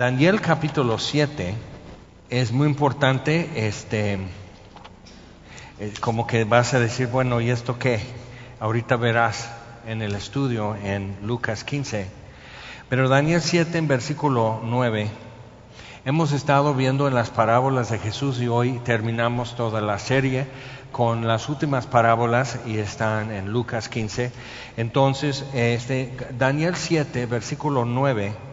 [0.00, 1.54] Daniel capítulo 7
[2.30, 4.14] es muy importante, este,
[5.78, 8.00] eh, como que vas a decir, bueno, ¿y esto qué?
[8.60, 9.50] Ahorita verás
[9.86, 12.06] en el estudio en Lucas 15.
[12.88, 15.10] Pero Daniel 7 en versículo 9,
[16.06, 20.46] hemos estado viendo en las parábolas de Jesús y hoy terminamos toda la serie
[20.92, 24.32] con las últimas parábolas y están en Lucas 15.
[24.78, 28.48] Entonces, este, Daniel 7, versículo 9,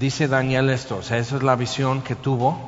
[0.00, 2.58] dice Daniel esto, o sea, esa es la visión que tuvo.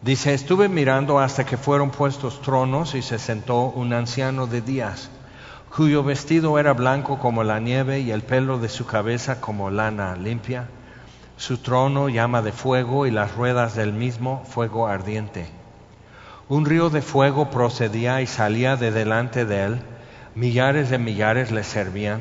[0.00, 5.10] Dice, estuve mirando hasta que fueron puestos tronos y se sentó un anciano de días,
[5.74, 10.14] cuyo vestido era blanco como la nieve y el pelo de su cabeza como lana
[10.14, 10.68] limpia.
[11.36, 15.48] Su trono llama de fuego y las ruedas del mismo fuego ardiente.
[16.48, 19.80] Un río de fuego procedía y salía de delante de él.
[20.36, 22.20] Millares de millares le servían.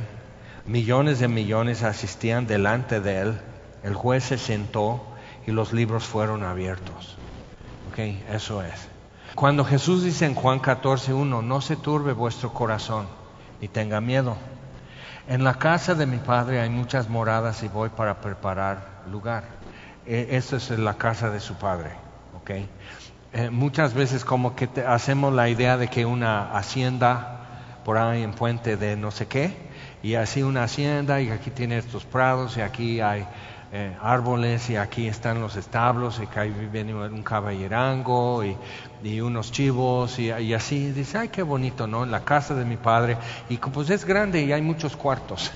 [0.66, 3.40] Millones de millones asistían delante de él.
[3.84, 5.06] El juez se sentó
[5.46, 7.18] y los libros fueron abiertos.
[8.30, 8.88] Eso es.
[9.36, 13.08] Cuando Jesús dice en Juan 14:1, no se turbe vuestro corazón
[13.60, 14.38] ni tenga miedo.
[15.28, 19.44] En la casa de mi padre hay muchas moradas y voy para preparar lugar.
[20.06, 21.92] E, Esta es la casa de su padre.
[23.32, 28.34] Eh, muchas veces como que hacemos la idea de que una hacienda por ahí en
[28.34, 29.56] puente de no sé qué,
[30.02, 33.28] y así una hacienda y aquí tiene estos prados y aquí hay
[33.72, 38.58] eh, árboles y aquí están los establos y ahí viene un caballerango y,
[39.04, 42.06] y unos chivos y, así, dice, ay, qué bonito, ¿no?
[42.06, 45.52] La casa de mi padre y pues es grande y hay muchos cuartos.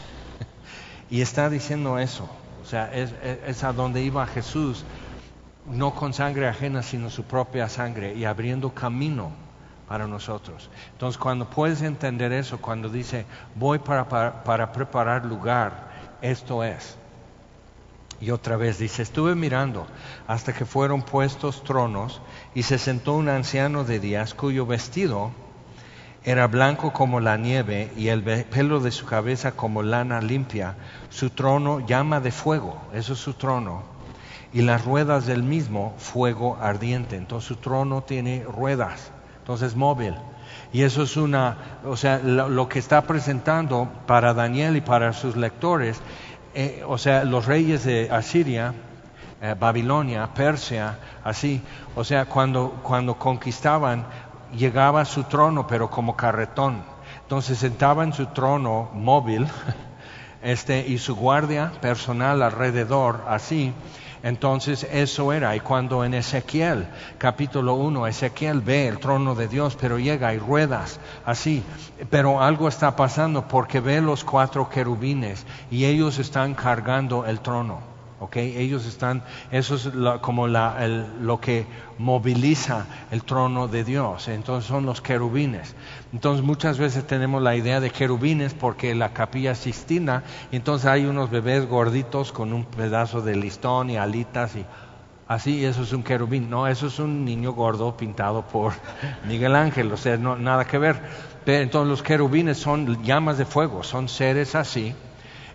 [1.10, 2.30] y está diciendo eso,
[2.62, 4.86] o sea, es, a donde iba Jesús
[5.66, 9.32] no con sangre ajena, sino su propia sangre y abriendo camino
[9.88, 10.70] para nosotros.
[10.92, 13.26] Entonces, cuando puedes entender eso, cuando dice,
[13.56, 14.08] voy para,
[14.44, 15.90] para, preparar lugar,
[16.22, 16.98] esto es.
[18.24, 19.86] Y otra vez dice, estuve mirando
[20.28, 22.22] hasta que fueron puestos tronos
[22.56, 25.32] y se sentó un anciano de días cuyo vestido
[26.24, 30.78] era blanco como la nieve y el pelo de su cabeza como lana limpia.
[31.10, 33.84] Su trono llama de fuego, eso es su trono
[34.54, 37.18] y las ruedas del mismo fuego ardiente.
[37.18, 40.16] Entonces su trono tiene ruedas, entonces es móvil.
[40.72, 45.36] Y eso es una, o sea, lo que está presentando para Daniel y para sus
[45.36, 46.02] lectores,
[46.56, 48.74] eh, o sea, los reyes de Asiria,
[49.42, 51.62] eh, Babilonia, Persia, así,
[51.96, 54.06] o sea, cuando, cuando conquistaban,
[54.56, 56.84] llegaba a su trono, pero como carretón.
[57.24, 59.48] Entonces sentaba en su trono móvil,
[60.44, 63.74] este, y su guardia personal alrededor, así,
[64.24, 69.78] entonces eso era, y cuando en Ezequiel capítulo 1, Ezequiel ve el trono de Dios,
[69.80, 71.62] pero llega y ruedas así,
[72.10, 77.93] pero algo está pasando porque ve los cuatro querubines y ellos están cargando el trono.
[78.24, 81.66] Okay, ellos están, eso es la, como la, el, lo que
[81.98, 84.30] moviliza el trono de Dios.
[84.30, 85.76] Entonces son los querubines.
[86.14, 90.24] Entonces muchas veces tenemos la idea de querubines porque la capilla Sistina,
[90.54, 94.66] entonces hay unos bebés gorditos con un pedazo de listón y alitas y
[95.28, 96.50] así, eso es un querubín.
[96.50, 98.72] No, eso es un niño gordo pintado por
[99.28, 101.02] Miguel Ángel, o sea, no, nada que ver.
[101.44, 104.96] Pero entonces los querubines son llamas de fuego, son seres así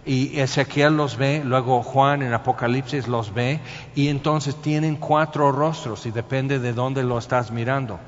[0.05, 3.61] y Ezequiel los ve, luego Juan en Apocalipsis los ve,
[3.95, 7.99] y entonces tienen cuatro rostros y depende de dónde lo estás mirando.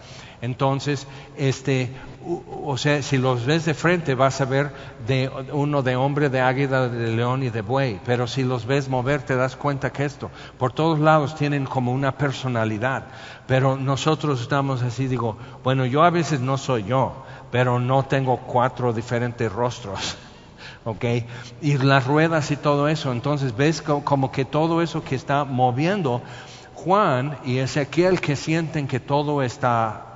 [0.43, 1.07] Entonces,
[1.37, 1.91] este,
[2.65, 4.73] o sea, si los ves de frente vas a ver
[5.07, 8.89] de uno de hombre, de águila, de león y de buey, pero si los ves
[8.89, 13.05] mover te das cuenta que esto, por todos lados tienen como una personalidad,
[13.47, 18.39] pero nosotros estamos así, digo, bueno, yo a veces no soy yo, pero no tengo
[18.39, 20.17] cuatro diferentes rostros.
[20.85, 21.05] ¿ok?
[21.61, 23.13] Y las ruedas y todo eso.
[23.13, 26.23] Entonces ves como que todo eso que está moviendo,
[26.75, 30.07] Juan y Ezequiel que sienten que todo está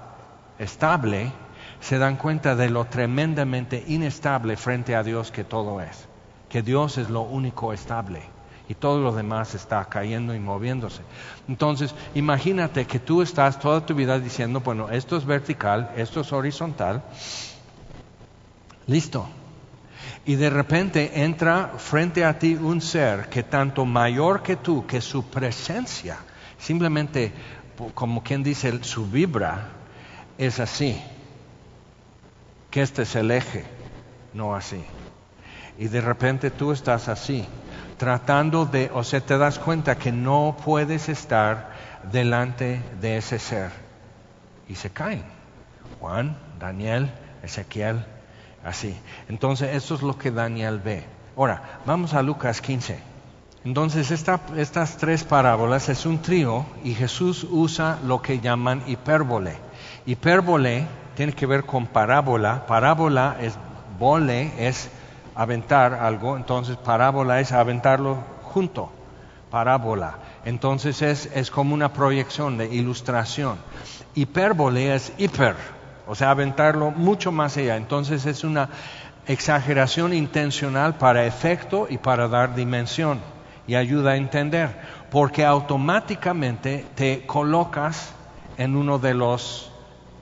[0.59, 1.33] estable,
[1.81, 6.09] se dan cuenta de lo tremendamente inestable frente a Dios que todo es.
[6.49, 8.23] Que Dios es lo único estable
[8.69, 11.03] y todo lo demás está cayendo y moviéndose.
[11.49, 16.33] Entonces, imagínate que tú estás toda tu vida diciendo, bueno, esto es vertical, esto es
[16.33, 17.03] horizontal.
[18.87, 19.29] Listo,
[20.27, 25.01] y de repente entra frente a ti un ser que tanto mayor que tú, que
[25.01, 26.19] su presencia,
[26.59, 27.33] simplemente
[27.95, 29.69] como quien dice, su vibra
[30.39, 31.01] es así,
[32.71, 33.65] que este es el eje,
[34.33, 34.83] no así.
[35.77, 37.45] Y de repente tú estás así,
[37.99, 41.73] tratando de, o sea, te das cuenta que no puedes estar
[42.11, 43.71] delante de ese ser.
[44.69, 45.25] Y se caen.
[46.01, 47.11] Juan, Daniel,
[47.43, 48.05] Ezequiel,
[48.65, 48.97] Así.
[49.29, 51.05] Entonces, eso es lo que Daniel ve.
[51.37, 53.15] Ahora, vamos a Lucas 15.
[53.65, 59.57] Entonces estas tres parábolas es un trío y Jesús usa lo que llaman hipérbole.
[60.05, 62.67] Hipérbole tiene que ver con parábola.
[62.67, 63.55] Parábola es
[63.99, 64.91] vole, es
[65.35, 66.37] aventar algo.
[66.37, 68.93] Entonces parábola es aventarlo junto.
[69.51, 70.19] Parábola.
[70.45, 73.57] Entonces es, es como una proyección de ilustración.
[74.15, 75.57] Hipérbole es hiper,
[76.07, 77.77] o sea, aventarlo mucho más allá.
[77.77, 78.69] Entonces es una
[79.27, 83.21] exageración intencional para efecto y para dar dimensión
[83.67, 84.77] y ayuda a entender,
[85.11, 88.13] porque automáticamente te colocas
[88.59, 89.71] en uno de los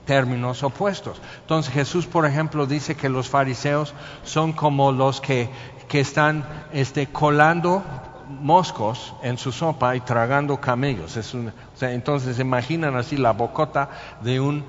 [0.05, 1.21] términos opuestos.
[1.41, 3.93] Entonces Jesús, por ejemplo, dice que los fariseos
[4.23, 5.49] son como los que,
[5.87, 7.83] que están este, colando
[8.29, 11.17] moscos en su sopa y tragando camellos.
[11.17, 11.35] Es
[11.81, 13.89] entonces imaginan así la bocota
[14.21, 14.63] de un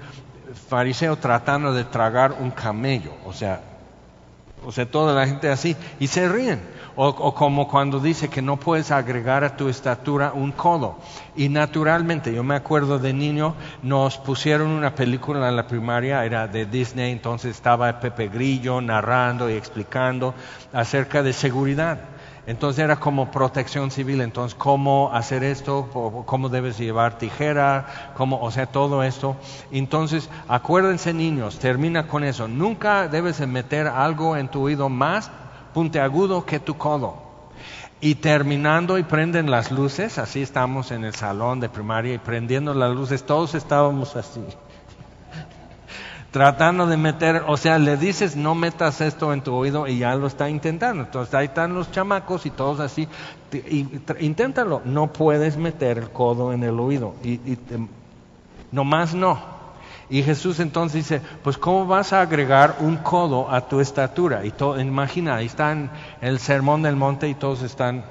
[0.69, 3.12] fariseo tratando de tragar un camello.
[3.25, 3.61] O sea,
[4.65, 6.61] o sea, toda la gente así, y se ríen.
[6.97, 10.97] O, como cuando dice que no puedes agregar a tu estatura un codo.
[11.35, 16.47] Y naturalmente, yo me acuerdo de niño, nos pusieron una película en la primaria, era
[16.47, 20.35] de Disney, entonces estaba Pepe Grillo narrando y explicando
[20.73, 21.99] acerca de seguridad.
[22.46, 28.50] Entonces era como protección civil, entonces cómo hacer esto, cómo debes llevar tijera, cómo, o
[28.50, 29.37] sea, todo esto.
[29.73, 35.31] Entonces, acuérdense niños, termina con eso, nunca debes meter algo en tu oído más
[35.73, 37.23] puntiagudo que tu codo.
[38.02, 42.75] Y terminando y prenden las luces, así estamos en el salón de primaria y prendiendo
[42.75, 44.44] las luces, todos estábamos así
[46.34, 50.16] tratando de meter, o sea, le dices no metas esto en tu oído y ya
[50.16, 51.04] lo está intentando.
[51.04, 53.06] Entonces ahí están los chamacos y todos así,
[54.19, 57.56] inténtalo, no puedes meter el codo en el oído, y, y
[58.72, 59.40] nomás no.
[60.10, 64.44] Y Jesús entonces dice, pues ¿cómo vas a agregar un codo a tu estatura?
[64.44, 68.04] Y todo, imagina, ahí están el sermón del monte y todos están...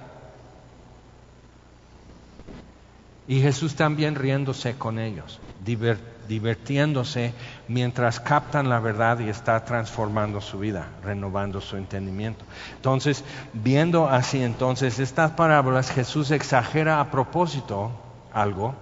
[3.27, 7.33] Y Jesús también riéndose con ellos, divertidos divirtiéndose
[7.67, 12.45] mientras captan la verdad y está transformando su vida, renovando su entendimiento.
[12.75, 13.23] Entonces,
[13.53, 17.91] viendo así entonces estas parábolas, Jesús exagera a propósito
[18.33, 18.75] algo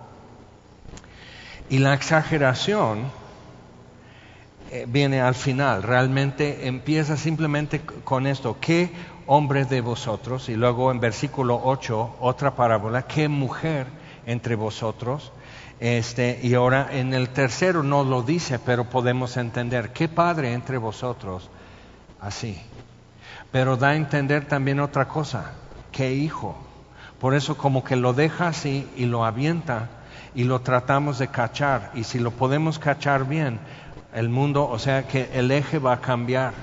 [1.69, 3.05] y la exageración
[4.71, 8.91] eh, viene al final, realmente empieza simplemente con esto, ¿qué
[9.25, 10.49] hombre de vosotros?
[10.49, 13.87] Y luego en versículo 8, otra parábola, ¿qué mujer
[14.25, 15.31] entre vosotros?
[15.81, 20.77] Este, y ahora en el tercero no lo dice, pero podemos entender, ¿qué padre entre
[20.77, 21.49] vosotros?
[22.19, 22.61] Así.
[23.51, 25.53] Pero da a entender también otra cosa,
[25.91, 26.55] ¿qué hijo?
[27.19, 29.89] Por eso como que lo deja así y lo avienta
[30.35, 31.89] y lo tratamos de cachar.
[31.95, 33.59] Y si lo podemos cachar bien,
[34.13, 36.53] el mundo, o sea que el eje va a cambiar.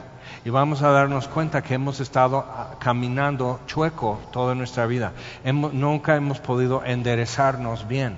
[0.44, 5.12] Y vamos a darnos cuenta que hemos estado ah, caminando chueco toda nuestra vida.
[5.44, 8.16] nunca hemos podido enderezarnos bien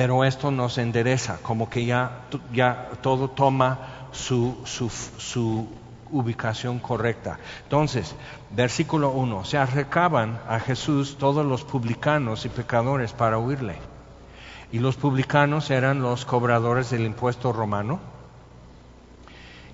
[0.00, 2.22] pero esto nos endereza, como que ya,
[2.54, 5.68] ya todo toma su, su,
[6.10, 7.38] ubicación correcta.
[7.64, 8.14] Entonces,
[8.48, 13.76] versículo 1, se arrecaban a Jesús todos los publicanos y pecadores para huirle.
[14.72, 18.00] Y los publicanos eran los cobradores del impuesto romano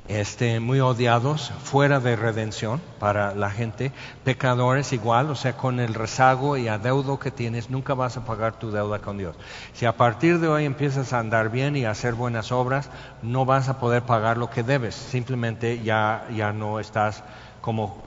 [0.08, 3.92] este, muy odiados, fuera de redención para la gente,
[4.24, 8.58] pecadores igual, o sea, con el rezago y adeudo que tienes, nunca vas a pagar
[8.58, 9.36] tu deuda con Dios.
[9.72, 12.90] Si a partir de hoy empiezas a andar bien y a hacer buenas obras,
[13.22, 17.24] no vas a poder pagar lo que debes, simplemente ya, ya no estás
[17.60, 18.06] como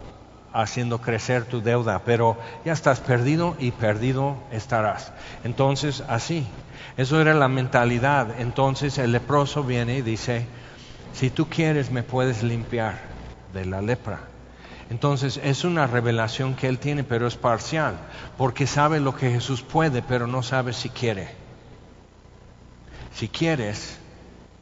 [0.53, 5.11] haciendo crecer tu deuda, pero ya estás perdido y perdido estarás.
[5.43, 6.47] Entonces, así,
[6.97, 8.39] eso era la mentalidad.
[8.39, 10.47] Entonces el leproso viene y dice,
[11.13, 12.99] si tú quieres me puedes limpiar
[13.53, 14.21] de la lepra.
[14.89, 17.99] Entonces es una revelación que él tiene, pero es parcial,
[18.37, 21.29] porque sabe lo que Jesús puede, pero no sabe si quiere.
[23.13, 23.97] Si quieres,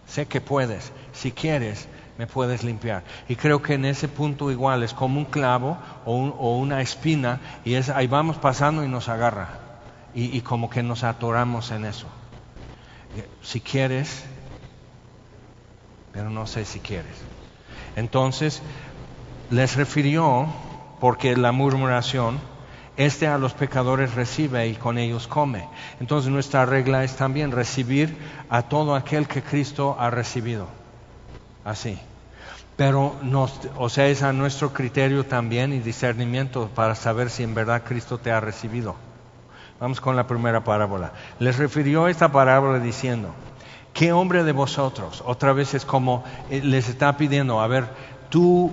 [0.05, 1.87] sé que puedes, si quieres,
[2.17, 3.03] me puedes limpiar.
[3.29, 7.75] Y creo que en ese punto igual es como un clavo o, una espina y
[7.75, 9.59] es, ahí vamos pasando y nos agarra.
[10.13, 12.07] y como que nos atoramos en eso.
[13.41, 14.25] Si quieres,
[16.11, 17.15] pero no sé si quieres.
[17.95, 18.61] Entonces
[19.49, 20.47] les refirió,
[20.99, 22.39] porque la murmuración,
[22.97, 25.67] este a los pecadores recibe y con ellos come.
[25.99, 28.17] Entonces nuestra regla es también recibir
[28.49, 30.67] a todo aquel que Cristo ha recibido.
[31.63, 31.99] Así.
[32.75, 37.55] Pero, nos, o sea, es a nuestro criterio también y discernimiento para saber si en
[37.55, 38.95] verdad Cristo te ha recibido.
[39.79, 41.11] Vamos con la primera parábola.
[41.39, 43.33] Les refirió esta parábola diciendo,
[43.97, 45.23] ¿Qué hombre de vosotros?
[45.25, 47.85] Otra vez es como eh, les está pidiendo, a ver,
[48.29, 48.71] tú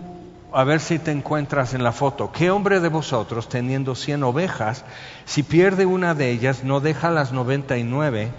[0.52, 2.30] a ver si te encuentras en la foto.
[2.30, 4.84] ¿Qué hombre de vosotros, teniendo cien ovejas,
[5.24, 8.32] si pierde una de ellas, no deja las noventa y nueve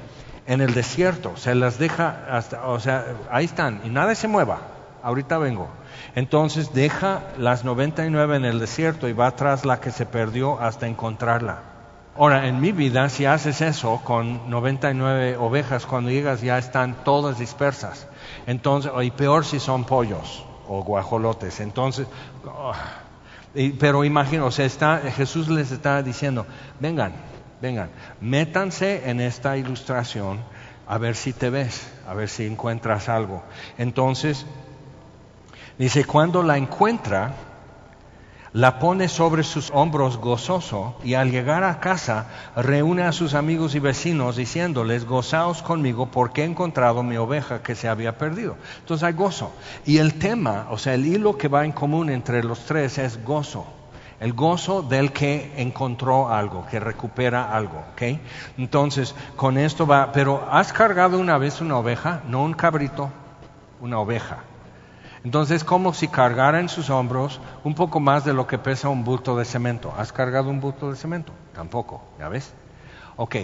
[0.45, 1.35] en el desierto?
[1.37, 4.59] Se las deja hasta, o sea, ahí están, y nada se mueva.
[5.01, 5.69] Ahorita vengo.
[6.13, 10.05] Entonces deja las noventa y nueve en el desierto y va tras la que se
[10.05, 11.74] perdió hasta encontrarla.
[12.17, 17.39] Ahora, en mi vida, si haces eso con 99 ovejas, cuando llegas ya están todas
[17.39, 18.07] dispersas.
[18.47, 21.59] Entonces, y peor si son pollos o guajolotes.
[21.59, 22.07] Entonces,
[22.45, 22.71] oh,
[23.79, 26.45] pero imagino, o sea, está, Jesús les está diciendo,
[26.79, 27.13] vengan,
[27.61, 27.89] vengan,
[28.21, 30.39] métanse en esta ilustración
[30.87, 33.43] a ver si te ves, a ver si encuentras algo.
[33.77, 34.45] Entonces,
[35.77, 37.33] dice, cuando la encuentra,
[38.55, 43.75] la pone sobre sus hombros gozoso y al llegar a casa reúne a sus amigos
[43.75, 48.55] y vecinos diciéndoles, gozaos conmigo porque he encontrado mi oveja que se había perdido.
[48.79, 49.51] Entonces hay gozo.
[49.85, 53.21] Y el tema, o sea, el hilo que va en común entre los tres es
[53.25, 53.65] gozo.
[54.21, 58.03] El gozo del que encontró algo, que recupera algo, ¿ok?
[58.57, 62.21] Entonces, con esto va, pero ¿has cargado una vez una oveja?
[62.29, 63.09] No un cabrito,
[63.81, 64.43] una oveja.
[65.25, 69.03] Entonces, como si cargara en sus hombros un poco más de lo que pesa un
[69.03, 69.91] bulto de cemento.
[69.97, 71.33] ¿Has cargado un bulto de cemento?
[71.51, 72.53] Tampoco, ¿ya ves?
[73.15, 73.37] Ok,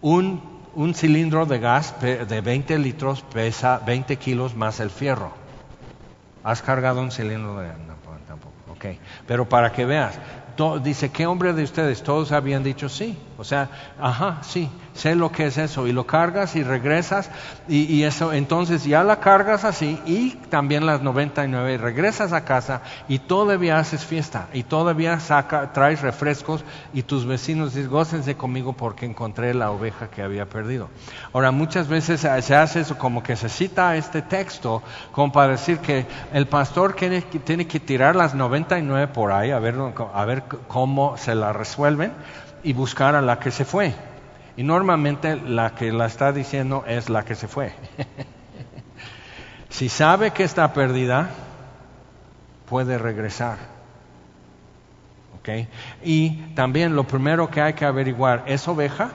[0.00, 5.32] un, un cilindro de gas de 20 litros pesa 20 kilos más el fierro.
[6.44, 7.78] ¿Has cargado un cilindro de gas?
[7.80, 8.86] No, tampoco, ok.
[9.26, 10.20] Pero para que veas,
[10.84, 12.04] dice, ¿qué hombre de ustedes?
[12.04, 13.18] Todos habían dicho sí.
[13.42, 13.68] O sea,
[14.00, 15.88] ajá, sí, sé lo que es eso.
[15.88, 17.28] Y lo cargas y regresas
[17.66, 22.82] y, eso, entonces ya la cargas así y también las 99 y regresas a casa
[23.08, 28.74] y todavía haces fiesta y todavía saca, traes refrescos y tus vecinos dicen, gócense conmigo
[28.74, 30.88] porque encontré la oveja que había perdido.
[31.32, 35.78] Ahora, muchas veces se hace eso como que se cita este texto como para decir
[35.78, 39.74] que el pastor tiene, tiene que tirar las 99 por ahí a ver,
[40.14, 42.12] a ver cómo se la resuelven
[42.62, 43.94] y buscar a la que se fue.
[44.56, 47.72] Y normalmente la que la está diciendo es la que se fue.
[49.68, 51.30] si sabe que está perdida,
[52.68, 53.72] puede regresar.
[56.04, 59.10] Y también lo primero que hay que averiguar, ¿es oveja?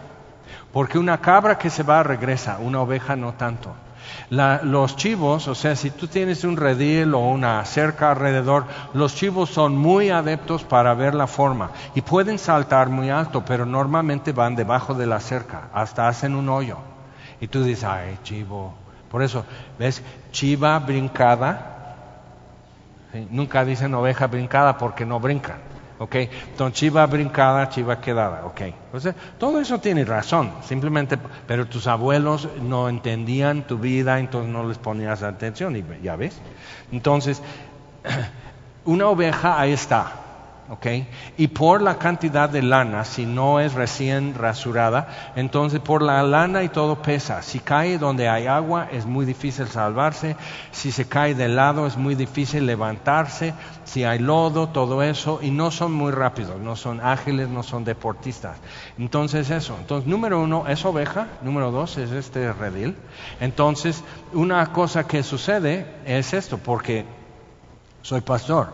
[0.74, 3.74] Porque una cabra que se va regresa, una oveja no tanto
[4.30, 9.50] los chivos, o sea, si tú tienes un redil o una cerca alrededor, los chivos
[9.50, 14.56] son muy adeptos para ver la forma y pueden saltar muy alto, pero normalmente van
[14.56, 16.78] debajo de la cerca, hasta hacen un hoyo.
[17.40, 18.74] Y tú dices, ay, chivo.
[19.10, 19.46] Por eso,
[19.80, 20.02] ¿ves?
[20.32, 21.74] Chiva brincada.
[23.30, 25.67] Nunca dicen oveja brincada porque no brincan.
[26.00, 26.16] ¿Ok?
[26.16, 28.62] Entonces, chiva brincada, chiva quedada, ¿ok?
[28.62, 34.68] Entonces, todo eso tiene razón, simplemente, pero tus abuelos no entendían tu vida, entonces no
[34.68, 36.40] les ponías atención, y ya ves.
[36.92, 37.42] Entonces,
[38.86, 40.27] una oveja ahí está,
[41.38, 46.64] y por la cantidad de lana, si no es recién rasurada, entonces por la lana
[46.64, 47.42] y todo pesa.
[47.42, 50.36] Si cae donde hay agua es muy difícil salvarse,
[50.72, 53.54] si se cae de lado es muy difícil levantarse,
[53.86, 57.86] si hay lodo, todo eso, y no son muy rápidos, no son ágiles, no son
[57.86, 58.58] deportistas.
[58.98, 62.96] Entonces eso, entonces número uno es oveja, número dos es este redil.
[63.40, 67.06] Entonces una cosa que sucede es esto, porque
[68.02, 68.74] soy pastor.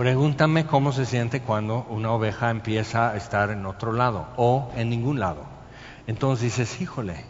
[0.00, 4.88] Pregúntame cómo se siente cuando una oveja empieza a estar en otro lado o en
[4.88, 5.44] ningún lado.
[6.06, 7.26] Entonces dices, híjole,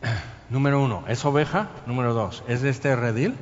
[0.48, 1.70] número uno, ¿es oveja?
[1.86, 3.34] Número dos, ¿es de este redil?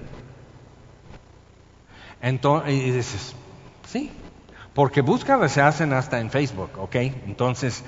[2.23, 3.37] Entonces, y dices,
[3.87, 4.11] sí,
[4.73, 6.95] porque búsquedas se hacen hasta en Facebook, ¿ok?
[6.97, 7.85] Entonces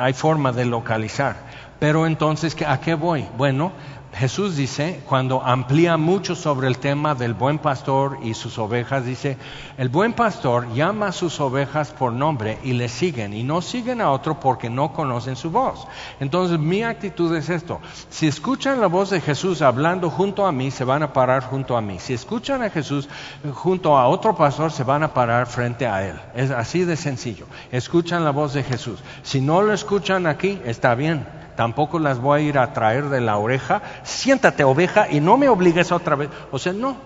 [0.00, 1.36] hay forma de localizar.
[1.78, 3.28] Pero entonces, ¿a qué voy?
[3.36, 3.72] Bueno,
[4.16, 9.36] Jesús dice, cuando amplía mucho sobre el tema del buen pastor y sus ovejas, dice,
[9.76, 14.00] el buen pastor llama a sus ovejas por nombre y le siguen, y no siguen
[14.00, 15.86] a otro porque no conocen su voz.
[16.18, 20.70] Entonces mi actitud es esto, si escuchan la voz de Jesús hablando junto a mí,
[20.70, 21.98] se van a parar junto a mí.
[21.98, 23.10] Si escuchan a Jesús
[23.52, 26.18] junto a otro pastor, se van a parar frente a él.
[26.34, 27.46] Es así de sencillo.
[27.70, 28.98] Escuchan la voz de Jesús.
[29.22, 33.20] Si no lo escuchan aquí, está bien tampoco las voy a ir a traer de
[33.20, 36.30] la oreja, siéntate oveja y no me obligues otra vez.
[36.50, 36.96] O sea, no,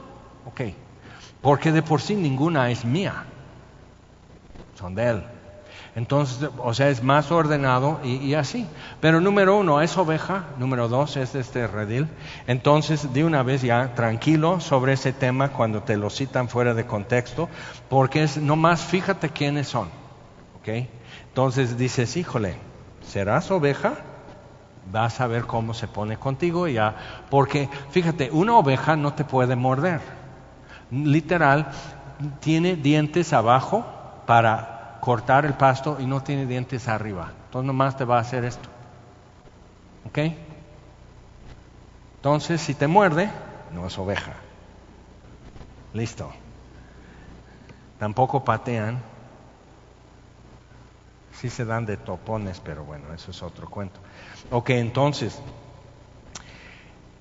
[0.47, 0.61] ok,
[1.41, 3.25] porque de por sí ninguna es mía,
[4.75, 5.25] son de él.
[5.97, 8.67] Entonces, o sea, es más ordenado y, así.
[9.01, 12.09] Pero número uno es oveja, número dos es este redil.
[12.47, 16.87] Entonces, de una vez ya tranquilo sobre ese tema cuando te lo citan fuera de
[16.87, 17.49] contexto,
[17.89, 19.89] porque es nomás fíjate quiénes son.
[20.61, 20.87] ¿Ok?
[21.29, 22.55] Entonces dices, híjole,
[23.07, 23.95] ¿serás oveja?
[24.91, 29.57] Vas a ver cómo se pone contigo ya, porque fíjate, una oveja no te puede
[29.57, 30.01] morder,
[30.91, 31.71] Literal,
[32.41, 33.85] tiene dientes abajo
[34.27, 37.33] para cortar el pasto y no tiene dientes arriba.
[37.45, 38.69] Entonces nomás te va a hacer esto.
[40.05, 40.19] ¿Ok?
[42.17, 43.31] Entonces, si te muerde,
[43.73, 44.33] no es oveja.
[45.93, 46.33] Listo.
[47.99, 49.01] Tampoco patean.
[51.33, 54.01] Sí se dan de topones, pero bueno, eso es otro cuento.
[54.51, 55.41] Ok, entonces,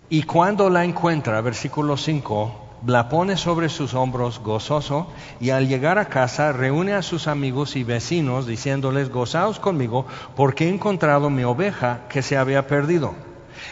[0.09, 6.00] y cuando la encuentra, versículo 5, la pone sobre sus hombros gozoso y al llegar
[6.00, 11.43] a casa reúne a sus amigos y vecinos diciéndoles, gozaos conmigo porque he encontrado mi
[11.43, 13.13] oveja que se había perdido.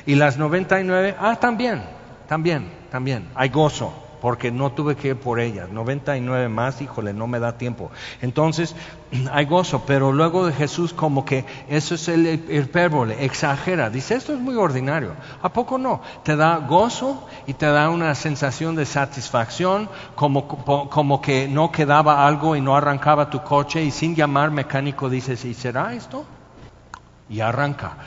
[0.06, 1.82] Y las 99, ah, también,
[2.28, 5.70] también, también, hay gozo porque no tuve que ir por ellas.
[5.70, 7.92] 99 más, híjole, no me da tiempo.
[8.22, 8.76] Entonces,
[9.32, 13.90] hay gozo, pero luego de Jesús como que eso es el hipérbole, exagera.
[13.90, 15.14] Dice, esto es muy ordinario.
[15.42, 16.02] ¿A poco no?
[16.24, 22.26] Te da gozo y te da una sensación de satisfacción, como, como que no quedaba
[22.28, 26.26] algo y no arrancaba tu coche y sin llamar mecánico dices, ¿y será esto?
[27.30, 27.98] Y arranca.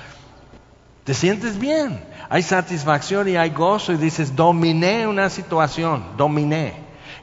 [1.11, 1.99] Te sientes bien
[2.29, 6.75] hay satisfacción y hay gozo y dices, dominé una situación, dominé.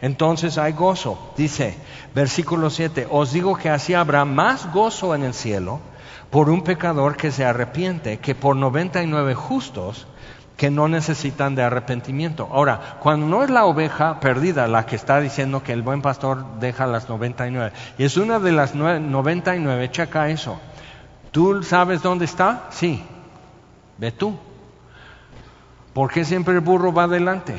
[0.02, 1.32] Entonces hay gozo.
[1.38, 1.78] Dice,
[2.14, 5.80] versículo 7, os digo que así habrá más gozo en el cielo
[6.30, 10.06] por un pecador que se arrepiente que por 99 justos
[10.58, 12.50] que no necesitan de arrepentimiento.
[12.52, 16.60] Ahora, cuando no es la oveja perdida la que está diciendo que el buen pastor
[16.60, 20.60] deja las 99, y es una de las 99, checa eso.
[21.32, 22.68] ¿Tú sabes dónde está?
[22.72, 23.02] Sí.
[23.98, 24.38] Ve tú.
[25.94, 27.56] ¿Por qué siempre el burro va adelante?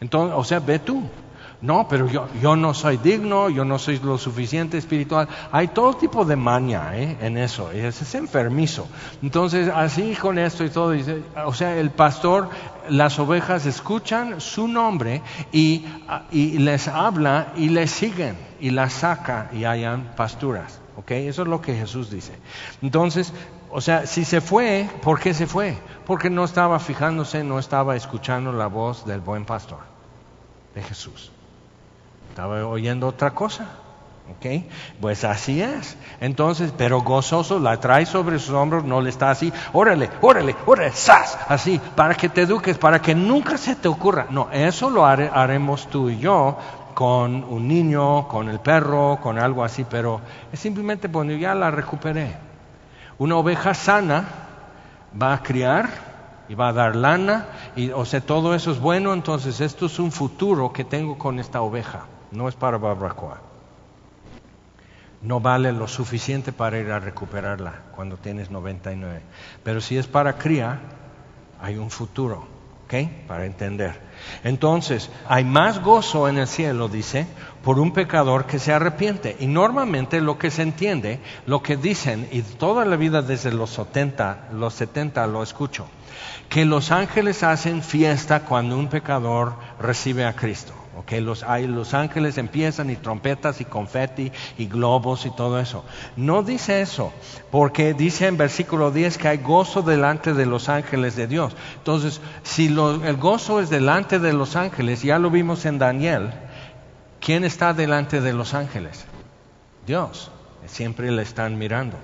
[0.00, 1.02] Entonces, o sea, ve tú.
[1.62, 5.28] No, pero yo, yo no soy digno, yo no soy lo suficiente espiritual.
[5.52, 7.16] Hay todo tipo de maña ¿eh?
[7.20, 8.88] en eso, es, enfermizo.
[9.22, 10.92] Entonces, así con esto y todo,
[11.46, 12.48] o sea, el pastor,
[12.88, 15.84] las ovejas escuchan su nombre y,
[16.32, 20.80] y les habla y les siguen y las saca y hayan pasturas.
[20.96, 21.12] ¿Ok?
[21.12, 22.32] Eso es lo que Jesús dice.
[22.82, 23.32] Entonces,
[23.72, 25.76] o sea, si se fue, ¿por qué se fue?
[26.06, 29.80] Porque no estaba fijándose, no estaba escuchando la voz del buen pastor,
[30.74, 31.32] de Jesús.
[32.28, 33.66] Estaba oyendo otra cosa.
[34.30, 34.64] ¿Ok?
[35.00, 35.96] Pues así es.
[36.20, 40.92] Entonces, pero gozoso, la trae sobre sus hombros, no le está así, órale, órale, órale,
[40.92, 41.36] ¡zas!
[41.48, 44.26] Así, para que te eduques, para que nunca se te ocurra.
[44.30, 46.56] No, eso lo haremos tú y yo
[46.94, 50.20] con un niño, con el perro, con algo así, pero
[50.52, 52.51] es simplemente, bueno, ya la recuperé.
[53.18, 54.24] Una oveja sana
[55.20, 55.88] va a criar
[56.48, 57.46] y va a dar lana,
[57.76, 61.38] y, o sea, todo eso es bueno, entonces esto es un futuro que tengo con
[61.38, 63.40] esta oveja, no es para barbacoa.
[65.22, 69.22] No vale lo suficiente para ir a recuperarla cuando tienes 99.
[69.62, 70.80] Pero si es para cría,
[71.60, 72.44] hay un futuro,
[72.84, 73.26] ¿ok?
[73.28, 74.00] Para entender.
[74.42, 77.28] Entonces, hay más gozo en el cielo, dice,
[77.62, 79.36] por un pecador que se arrepiente.
[79.40, 83.70] Y normalmente lo que se entiende, lo que dicen, y toda la vida desde los
[83.70, 85.86] 70, los 70 lo escucho,
[86.48, 90.74] que los ángeles hacen fiesta cuando un pecador recibe a Cristo.
[90.94, 95.86] Okay, los, los ángeles empiezan y trompetas y confeti y globos y todo eso.
[96.16, 97.14] No dice eso,
[97.50, 101.56] porque dice en versículo 10 que hay gozo delante de los ángeles de Dios.
[101.78, 106.30] Entonces, si el gozo es delante de los ángeles, ya lo vimos en Daniel,
[107.24, 109.06] ¿quién está delante de los ángeles?
[109.86, 110.30] Dios.
[110.66, 111.96] Siempre le están mirando.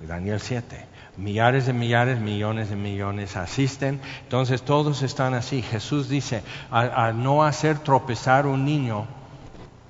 [0.00, 4.00] Daniel 7 millares de millares, millones de millones asisten.
[4.22, 5.62] Entonces todos están así.
[5.62, 9.06] Jesús dice, a, no hacer tropezar un niño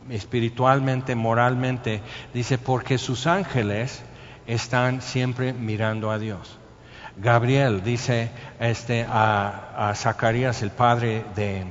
[0.09, 2.03] espiritualmente, moralmente,
[2.35, 4.03] dice, porque sus ángeles
[4.47, 6.59] están siempre mirando a Dios.
[7.17, 11.65] Gabriel dice este, a, Zacarías, el padre de,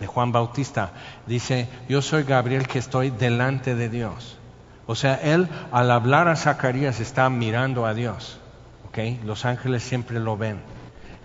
[0.00, 0.92] de Juan Bautista,
[1.26, 4.38] dice, yo soy Gabriel que estoy delante de Dios.
[4.86, 8.40] O sea, él al hablar a Zacarías está mirando a Dios.
[8.88, 9.24] ¿ok?
[9.24, 10.60] Los ángeles siempre lo ven,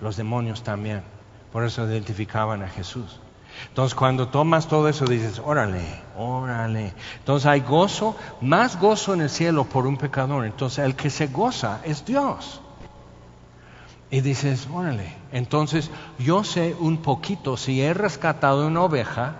[0.01, 1.03] los demonios también.
[1.51, 3.19] Por eso identificaban a Jesús.
[3.69, 5.81] Entonces, cuando tomas todo eso, dices, órale,
[6.17, 6.93] órale.
[7.19, 10.45] Entonces, hay gozo, más gozo en el cielo por un pecador.
[10.45, 12.61] Entonces, el que se goza es Dios.
[14.11, 15.13] Y dices, órale.
[15.31, 15.89] Entonces,
[16.19, 19.35] yo sé un poquito, si he rescatado una oveja,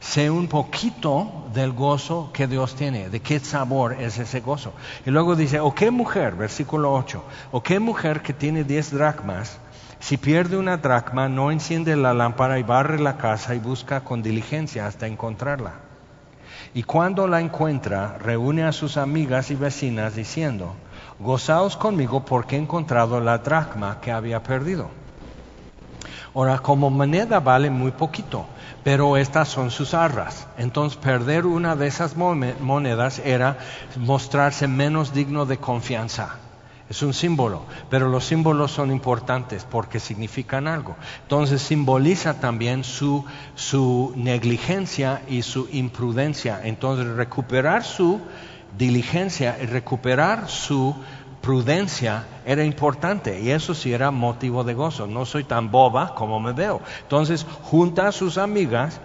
[0.00, 4.72] sé un poquito del gozo que Dios tiene, de qué sabor es ese gozo.
[5.06, 9.58] Y luego dice, o qué mujer, versículo 8, o qué mujer que tiene 10 dracmas,
[10.00, 14.22] si pierde una dracma, no enciende la lámpara y barre la casa y busca con
[14.22, 15.74] diligencia hasta encontrarla.
[16.72, 20.74] Y cuando la encuentra, reúne a sus amigas y vecinas diciendo,
[21.20, 24.90] gozaos conmigo porque he encontrado la dracma que había perdido.
[26.34, 28.46] Ahora, como moneda vale muy poquito,
[28.84, 30.46] pero estas son sus arras.
[30.56, 33.58] Entonces, perder una de esas monedas era
[33.96, 36.36] mostrarse menos digno de confianza.
[36.88, 40.96] Es un símbolo, pero los símbolos son importantes porque significan algo.
[41.22, 46.60] Entonces simboliza también su, su negligencia y su imprudencia.
[46.64, 48.20] Entonces recuperar su
[48.76, 50.94] diligencia y recuperar su
[51.40, 55.06] prudencia era importante y eso sí era motivo de gozo.
[55.06, 56.80] No soy tan boba como me veo.
[57.02, 59.00] Entonces junta a sus amigas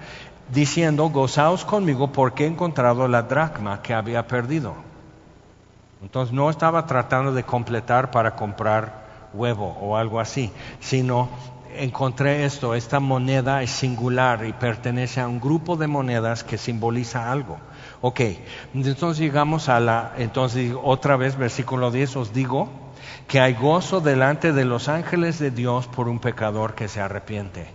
[0.52, 4.76] diciendo, gozaos conmigo porque he encontrado la dracma que había perdido.
[6.02, 11.30] Entonces no estaba tratando de completar para comprar huevo o algo así, sino
[11.78, 17.32] encontré esto, esta moneda es singular y pertenece a un grupo de monedas que simboliza
[17.32, 17.58] algo.
[18.02, 18.22] Ok,
[18.74, 22.70] entonces llegamos a la, entonces otra vez versículo 10, os digo
[23.28, 27.68] que hay gozo delante de los ángeles de Dios por un pecador que se arrepiente.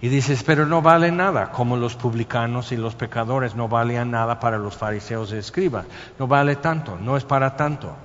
[0.00, 4.40] Y dices, pero no vale nada, como los publicanos y los pecadores no valían nada
[4.40, 5.86] para los fariseos y escribas.
[6.18, 7.96] No vale tanto, no es para tanto.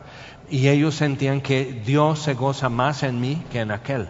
[0.49, 4.07] Y ellos sentían que Dios se goza más en mí que en aquel.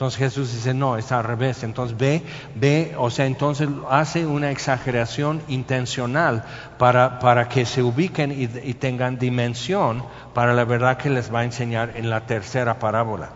[0.00, 1.62] Entonces Jesús dice, no, es al revés.
[1.62, 2.22] Entonces ve,
[2.54, 6.42] ve, o sea, entonces hace una exageración intencional
[6.78, 11.44] para, para que se ubiquen y, tengan dimensión para la verdad que les va a
[11.44, 13.32] enseñar en la tercera parábola.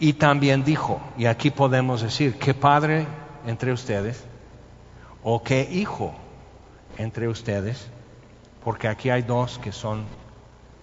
[0.00, 3.06] Y también dijo, y aquí podemos decir, ¿qué padre
[3.46, 4.24] entre ustedes?
[5.22, 6.14] ¿O qué hijo
[6.96, 7.86] entre ustedes?
[8.64, 10.06] Porque aquí hay dos que son,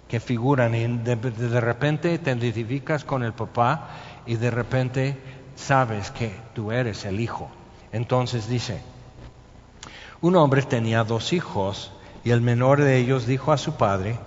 [0.08, 3.90] que figuran y de, de repente te identificas con el papá
[4.26, 5.18] y de repente
[5.56, 7.50] sabes que tú eres el hijo.
[7.92, 8.82] Entonces dice,
[10.22, 11.92] un hombre tenía dos hijos
[12.24, 14.18] y el menor de ellos dijo a su padre,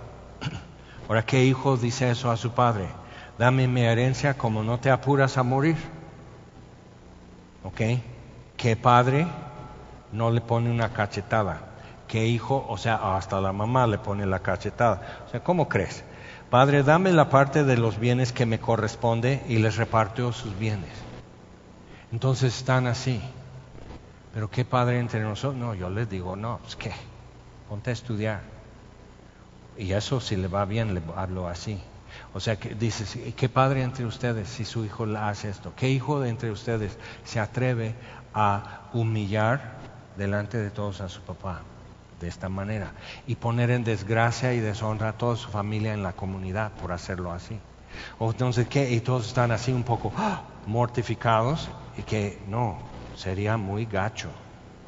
[1.07, 2.87] ahora qué hijo dice eso a su padre,
[3.37, 5.77] dame mi herencia como no te apuras a morir.
[7.63, 7.81] ¿Ok?
[8.55, 9.27] ¿Qué padre
[10.11, 11.61] no le pone una cachetada?
[12.07, 12.65] ¿Qué hijo?
[12.67, 15.23] O sea, hasta la mamá le pone la cachetada.
[15.27, 16.03] O sea, ¿cómo crees?
[16.49, 20.89] Padre, dame la parte de los bienes que me corresponde y les repartió sus bienes.
[22.11, 23.21] Entonces están así.
[24.33, 25.59] Pero ¿qué padre entre nosotros?
[25.59, 26.91] No, yo les digo, no, pues qué,
[27.67, 28.41] ponte a estudiar.
[29.77, 31.79] Y eso si le va bien, le hablo así.
[32.33, 35.73] O sea, que dices, ¿qué padre entre ustedes si su hijo hace esto?
[35.75, 37.93] ¿Qué hijo de entre ustedes se atreve
[38.33, 39.77] a humillar
[40.17, 41.61] delante de todos a su papá
[42.19, 42.93] de esta manera
[43.27, 47.31] y poner en desgracia y deshonra a toda su familia en la comunidad por hacerlo
[47.31, 47.59] así?
[48.19, 48.91] Entonces, ¿qué?
[48.91, 50.43] Y todos están así un poco ¡ah!
[50.65, 52.79] mortificados y que no,
[53.15, 54.29] sería muy gacho.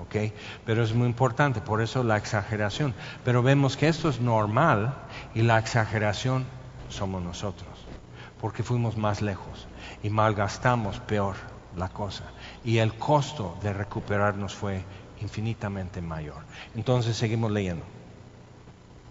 [0.01, 0.33] ¿ok?
[0.65, 2.93] Pero es muy importante, por eso la exageración.
[3.23, 4.95] Pero vemos que esto es normal
[5.33, 6.45] y la exageración
[6.87, 7.69] somos nosotros,
[8.39, 9.67] porque fuimos más lejos
[10.03, 11.35] y malgastamos peor
[11.75, 12.23] la cosa.
[12.63, 14.83] Y el costo de recuperarnos fue
[15.21, 16.43] infinitamente mayor.
[16.75, 17.83] Entonces seguimos leyendo.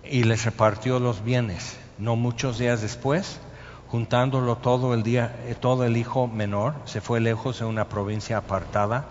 [0.05, 1.79] Y les repartió los bienes.
[1.99, 3.41] No muchos días después,
[3.89, 8.39] juntándolo todo el día, eh, todo el hijo menor, se fue lejos en una provincia
[8.39, 9.07] apartada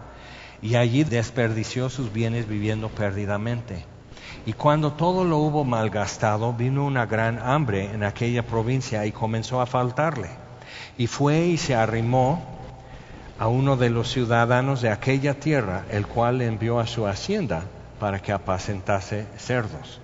[0.62, 3.86] y allí desperdició sus bienes viviendo perdidamente.
[4.46, 9.62] Y cuando todo lo hubo malgastado, vino una gran hambre en aquella provincia y comenzó
[9.62, 10.30] a faltarle.
[10.98, 12.59] Y fue y se arrimó
[13.40, 17.64] a uno de los ciudadanos de aquella tierra, el cual le envió a su hacienda
[18.00, 20.02] para que apacentase cerdos.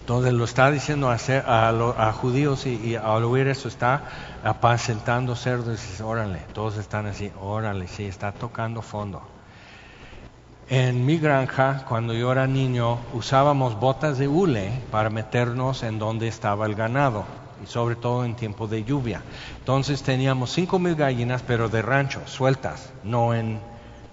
[0.00, 4.02] Entonces lo está diciendo a, a, judíos y, al oír eso está
[4.42, 9.22] apacentando cerdos y dice, órale, todos están así, órale, sí, está tocando fondo.
[10.68, 16.28] En mi granja, cuando yo era niño, usábamos botas de hule para meternos en donde
[16.28, 17.24] estaba el ganado,
[17.62, 19.22] y sobre todo en tiempo de lluvia.
[19.58, 23.60] Entonces teníamos cinco mil gallinas, pero de rancho, sueltas, no en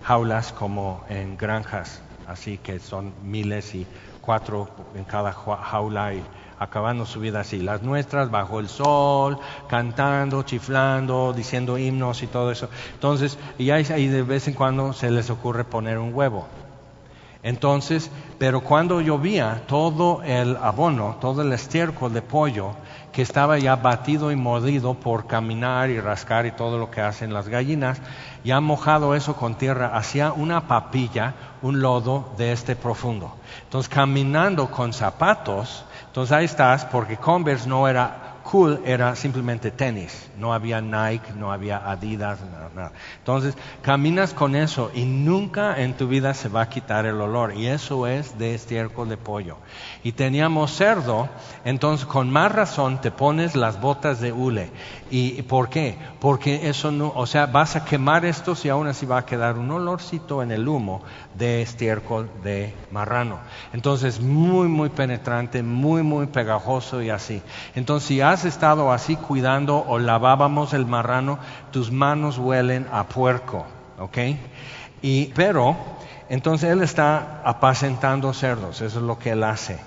[0.01, 3.87] jaulas como en granjas, así que son miles y
[4.21, 6.23] cuatro en cada jaula y
[6.59, 7.59] acabando su vida así.
[7.59, 12.69] Las nuestras bajo el sol, cantando, chiflando, diciendo himnos y todo eso.
[12.93, 16.47] Entonces, y ahí de vez en cuando se les ocurre poner un huevo.
[17.43, 22.75] Entonces, pero cuando llovía, todo el abono, todo el estiércol de pollo
[23.11, 27.33] que estaba ya batido y mordido por caminar y rascar y todo lo que hacen
[27.33, 28.01] las gallinas,
[28.43, 33.35] ya mojado eso con tierra, hacía una papilla, un lodo de este profundo.
[33.63, 40.29] Entonces, caminando con zapatos, entonces ahí estás, porque Converse no era cool era simplemente tenis,
[40.37, 42.91] no había Nike, no había Adidas, nada, nada.
[43.19, 47.53] Entonces, caminas con eso y nunca en tu vida se va a quitar el olor,
[47.55, 49.57] y eso es de estiércol de pollo.
[50.03, 51.29] Y teníamos cerdo,
[51.65, 54.71] entonces con más razón te pones las botas de hule.
[55.09, 55.97] ¿Y por qué?
[56.19, 59.57] Porque eso no, o sea, vas a quemar esto y aún así va a quedar
[59.57, 61.01] un olorcito en el humo
[61.33, 63.39] de estiércol de marrano.
[63.73, 67.41] Entonces, muy, muy penetrante, muy, muy pegajoso y así.
[67.75, 71.39] Entonces, si has estado así cuidando o lavábamos el marrano,
[71.71, 73.65] tus manos huelen a puerco,
[73.99, 74.17] ¿ok?
[75.01, 75.75] Y, pero,
[76.29, 79.79] entonces él está apacentando cerdos, eso es lo que él hace.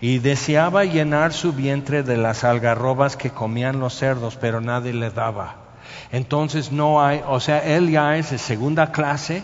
[0.00, 5.10] Y deseaba llenar su vientre de las algarrobas que comían los cerdos, pero nadie le
[5.10, 5.56] daba.
[6.10, 9.42] Entonces no hay, o sea, él ya es de segunda clase,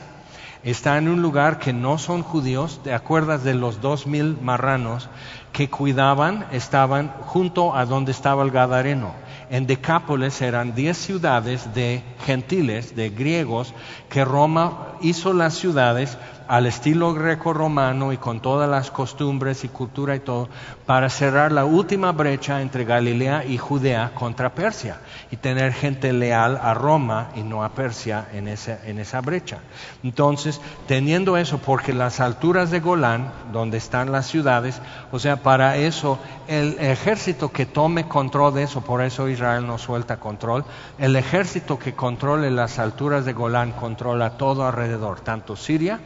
[0.64, 5.08] está en un lugar que no son judíos, ¿te acuerdas de los dos mil marranos
[5.52, 6.46] que cuidaban?
[6.52, 9.12] Estaban junto a donde estaba el Gadareno.
[9.50, 13.74] En Decápolis eran diez ciudades de gentiles, de griegos,
[14.08, 20.16] que Roma hizo las ciudades al estilo greco-romano y con todas las costumbres y cultura
[20.16, 20.48] y todo,
[20.86, 26.58] para cerrar la última brecha entre Galilea y Judea contra Persia y tener gente leal
[26.60, 29.58] a Roma y no a Persia en esa, en esa brecha.
[30.02, 34.80] Entonces, teniendo eso, porque las alturas de Golán, donde están las ciudades,
[35.12, 39.76] o sea, para eso, el ejército que tome control de eso, por eso Israel no
[39.76, 40.64] suelta control,
[40.98, 46.00] el ejército que controle las alturas de Golán controla todo alrededor, tanto Siria,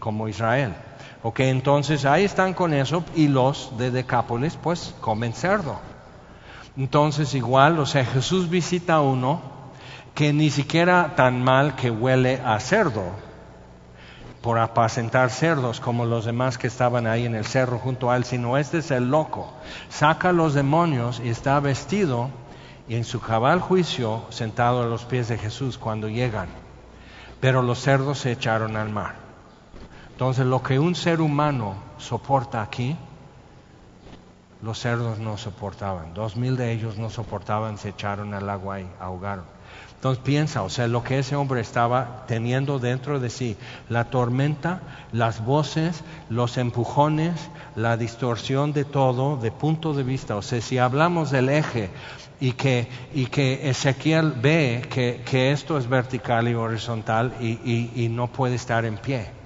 [0.00, 0.74] como Israel.
[1.22, 5.78] Ok, entonces ahí están con eso y los de Decápolis pues comen cerdo.
[6.76, 9.40] Entonces igual, o sea, Jesús visita a uno
[10.14, 13.04] que ni siquiera tan mal que huele a cerdo,
[14.40, 18.24] por apacentar cerdos como los demás que estaban ahí en el cerro junto a él,
[18.24, 19.52] sino este es el loco.
[19.90, 22.30] Saca los demonios y está vestido
[22.88, 26.48] y en su cabal juicio sentado a los pies de Jesús cuando llegan.
[27.40, 29.29] Pero los cerdos se echaron al mar.
[30.20, 32.94] Entonces lo que un ser humano soporta aquí,
[34.60, 36.12] los cerdos no soportaban.
[36.12, 39.46] Dos mil de ellos no soportaban, se echaron al agua y ahogaron.
[39.94, 43.56] Entonces piensa, o sea, lo que ese hombre estaba teniendo dentro de sí,
[43.88, 50.36] la tormenta, las voces, los empujones, la distorsión de todo, de punto de vista.
[50.36, 51.88] O sea, si hablamos del eje
[52.40, 58.56] y que, y que Ezequiel ve que, esto es vertical y horizontal y no puede
[58.56, 59.39] estar en pie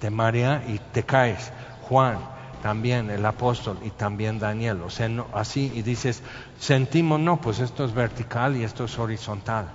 [0.00, 1.52] te marea y te caes.
[1.82, 2.18] Juan,
[2.62, 4.82] también el apóstol y también Daniel.
[4.82, 6.22] O sea, así y dices,
[6.58, 9.68] sentimos, no, pues esto es vertical y esto es horizontal.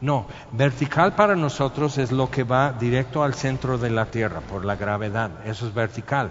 [0.00, 4.64] No, vertical para nosotros es lo que va directo al centro de la Tierra por
[4.64, 6.30] la gravedad, eso es vertical.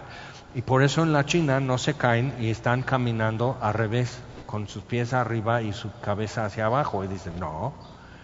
[0.55, 4.69] Y por eso en la China no se caen y están caminando al revés, con
[4.69, 7.03] sus pies arriba y su cabeza hacia abajo.
[7.03, 7.73] Y dicen, no,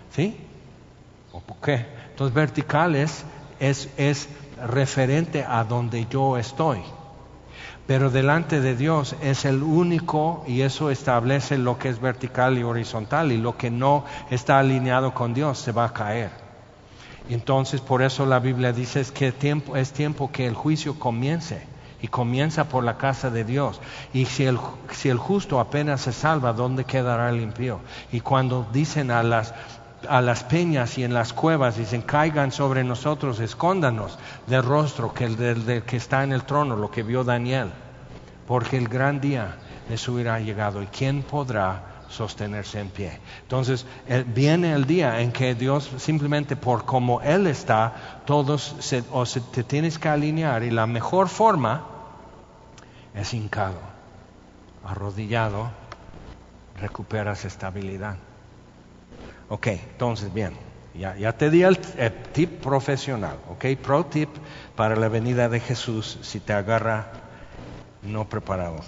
[0.10, 0.38] ¿sí?
[1.34, 1.86] ¿O por qué?
[2.10, 3.26] Entonces vertical es,
[3.60, 4.30] es, es
[4.68, 6.80] referente a donde yo estoy.
[7.86, 12.64] Pero delante de Dios es el único y eso establece lo que es vertical y
[12.64, 16.32] horizontal y lo que no está alineado con Dios se va a caer.
[17.30, 21.62] Entonces por eso la Biblia dice que tiempo, es tiempo que el juicio comience
[22.02, 23.80] y comienza por la casa de Dios.
[24.14, 24.60] Y si el,
[24.92, 27.80] si el justo apenas se salva, ¿dónde quedará el impío?
[28.12, 29.54] Y cuando dicen a las
[30.10, 35.26] a las peñas y en las cuevas, dicen, caigan sobre nosotros, escóndanos del rostro que,
[35.26, 37.72] el del, que está en el trono, lo que vio Daniel,
[38.48, 43.20] porque el gran día de su ha llegado y quién podrá sostenerse en pie.
[43.42, 43.86] Entonces
[44.28, 49.42] viene el día en que Dios simplemente por como Él está, todos se, o se,
[49.42, 51.88] te tienes que alinear y la mejor forma
[53.16, 53.80] es hincado,
[54.86, 55.72] arrodillado,
[56.80, 58.18] recuperas estabilidad.
[59.54, 60.58] Ok, entonces bien,
[60.96, 61.78] ya, te di el,
[62.34, 64.28] tip profesional, ok, pro tip
[64.76, 67.06] para la venida de Jesús si te agarra
[68.02, 68.80] no preparado.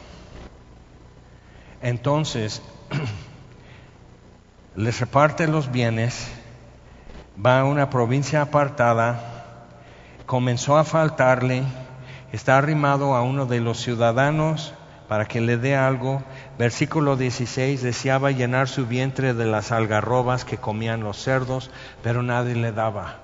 [1.82, 2.64] Entonces,
[4.76, 6.32] les reparte los bienes,
[7.38, 9.68] va a una provincia apartada,
[10.26, 11.62] comenzó a faltarle,
[12.32, 14.74] está arrimado a uno de los ciudadanos
[15.08, 16.24] para que le dé algo.
[16.58, 21.70] Versículo 16, deseaba llenar su vientre de las algarrobas que comían los cerdos,
[22.02, 23.18] pero nadie le daba.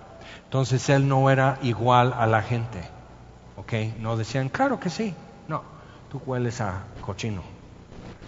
[0.44, 2.82] Entonces él no era igual a la gente.
[3.56, 3.74] ¿Ok?
[4.00, 5.16] No decían, claro que sí.
[5.48, 5.64] No,
[6.10, 7.44] tú hueles a cochino.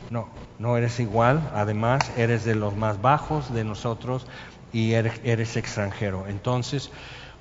[0.10, 1.52] No, no eres igual.
[1.54, 4.26] Además, eres de los más bajos de nosotros
[4.72, 6.28] y eres, eres extranjero.
[6.28, 6.92] Entonces,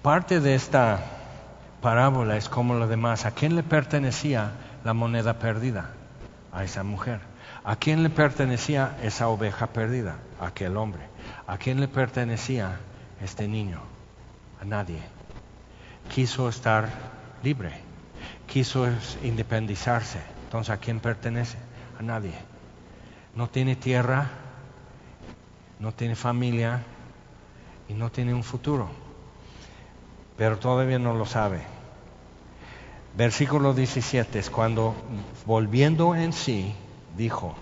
[0.02, 1.00] parte de esta
[1.80, 3.24] parábola es como lo demás.
[3.24, 4.50] ¿A quién le pertenecía
[4.82, 5.90] la moneda perdida?
[6.52, 7.20] a esa mujer.
[7.64, 10.18] ¿A quién le pertenecía esa oveja perdida?
[10.40, 11.06] A aquel hombre.
[11.46, 12.80] ¿A quién le pertenecía
[13.20, 13.80] este niño?
[14.60, 15.00] A nadie.
[16.12, 16.88] Quiso estar
[17.42, 17.72] libre,
[18.46, 18.88] quiso
[19.22, 20.20] independizarse.
[20.44, 21.56] Entonces, ¿a quién pertenece?
[21.98, 22.34] A nadie.
[23.36, 24.28] No tiene tierra,
[25.78, 26.82] no tiene familia
[27.88, 28.90] y no tiene un futuro.
[30.36, 31.62] Pero todavía no lo sabe.
[33.16, 34.94] Versículo 17 es cuando,
[35.46, 36.74] volviendo en sí,
[37.16, 37.56] dijo,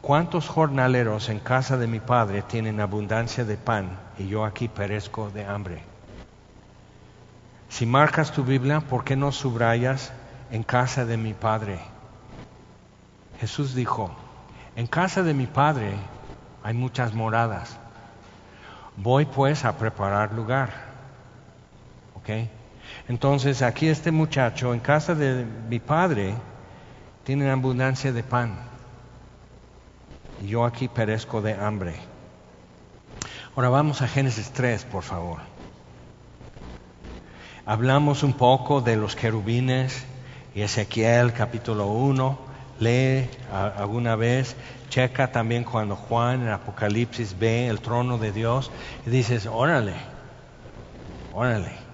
[0.00, 5.30] ¿cuántos jornaleros en casa de mi padre tienen abundancia de pan y yo aquí perezco
[5.30, 5.82] de hambre?
[7.68, 10.12] Si marcas tu Biblia, ¿por qué no subrayas
[10.50, 11.80] en casa de mi padre?
[13.40, 14.14] Jesús dijo,
[14.76, 15.94] en casa de mi padre
[16.62, 17.78] hay muchas moradas.
[18.96, 20.70] Voy pues a preparar lugar.
[22.14, 22.48] ¿Ok?
[23.08, 26.34] Entonces aquí este muchacho en casa de mi padre
[27.24, 28.73] tiene abundancia de pan.
[30.42, 31.94] Yo aquí perezco de hambre.
[33.54, 35.40] Ahora vamos a Génesis 3, por favor.
[37.66, 40.04] Hablamos un poco de los querubines
[40.54, 42.38] y Ezequiel capítulo 1.
[42.80, 44.56] Lee alguna vez,
[44.88, 48.70] checa también cuando Juan en Apocalipsis ve el trono de Dios
[49.06, 49.94] y dices, órale,
[51.32, 51.84] órale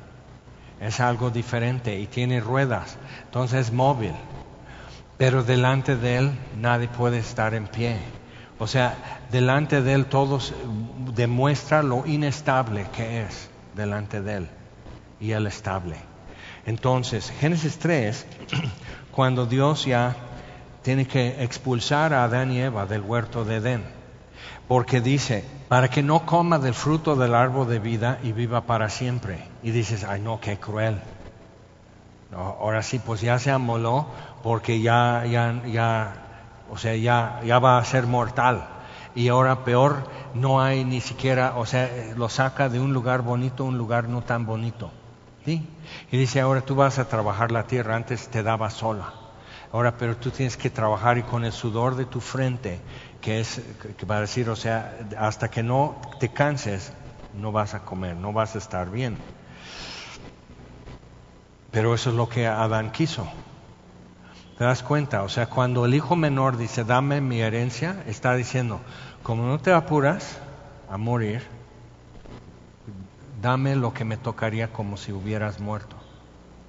[0.80, 4.14] es algo diferente y tiene ruedas, entonces es móvil.
[5.18, 7.98] Pero delante de él nadie puede estar en pie.
[8.60, 10.54] O sea, delante de él todos
[11.14, 14.48] demuestra lo inestable que es delante de él
[15.18, 15.96] y el estable.
[16.66, 18.26] Entonces, Génesis 3,
[19.12, 20.14] cuando Dios ya
[20.82, 23.84] tiene que expulsar a Adán y Eva del huerto de Edén,
[24.68, 28.90] porque dice, para que no coma del fruto del árbol de vida y viva para
[28.90, 29.38] siempre.
[29.62, 31.00] Y dices, ay no, qué cruel.
[32.34, 34.06] ahora sí, pues ya se amoló
[34.42, 36.29] porque ya, ya, ya,
[36.70, 38.68] o sea, ya, ya va a ser mortal.
[39.14, 40.04] Y ahora peor,
[40.34, 44.08] no hay ni siquiera, o sea, lo saca de un lugar bonito a un lugar
[44.08, 44.92] no tan bonito.
[45.44, 45.68] ¿sí?
[46.10, 49.12] Y dice, ahora tú vas a trabajar la tierra, antes te daba sola.
[49.72, 52.80] Ahora, pero tú tienes que trabajar y con el sudor de tu frente
[53.20, 53.60] que es,
[53.96, 56.92] que va a decir, o sea, hasta que no te canses,
[57.32, 59.18] no vas a comer, no vas a estar bien.
[61.70, 63.28] Pero eso es lo que Adán quiso.
[64.60, 65.22] ¿Te das cuenta?
[65.22, 68.82] O sea, cuando el hijo menor dice, dame mi herencia, está diciendo,
[69.22, 70.38] como no te apuras
[70.90, 71.42] a morir,
[73.40, 75.96] dame lo que me tocaría como si hubieras muerto.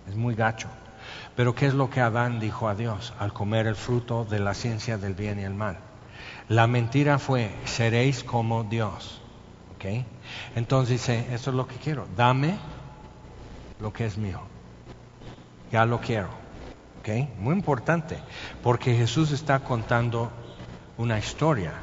[0.08, 0.70] Es muy gacho.
[1.36, 4.54] Pero ¿qué es lo que Adán dijo a Dios al comer el fruto de la
[4.54, 5.78] ciencia del bien y el mal?
[6.48, 9.22] La mentira fue, seréis como Dios.
[9.76, 10.06] ¿Ok?
[10.56, 12.58] Entonces dice, eso es lo que quiero, dame
[13.82, 14.40] lo que es mío.
[15.74, 16.41] Ya lo quiero.
[17.40, 18.18] Muy importante,
[18.64, 20.32] porque Jesús está contando
[20.98, 21.74] una historia,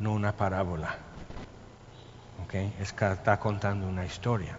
[0.00, 0.98] no una parábola.
[2.44, 2.54] ¿Ok?
[2.80, 4.58] Está contando una historia.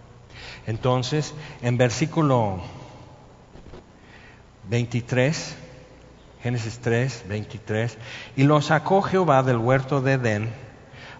[0.66, 2.60] Entonces, en versículo
[4.68, 5.56] 23
[6.46, 7.98] Génesis 3, 23.
[8.36, 10.50] Y lo sacó Jehová del huerto de Edén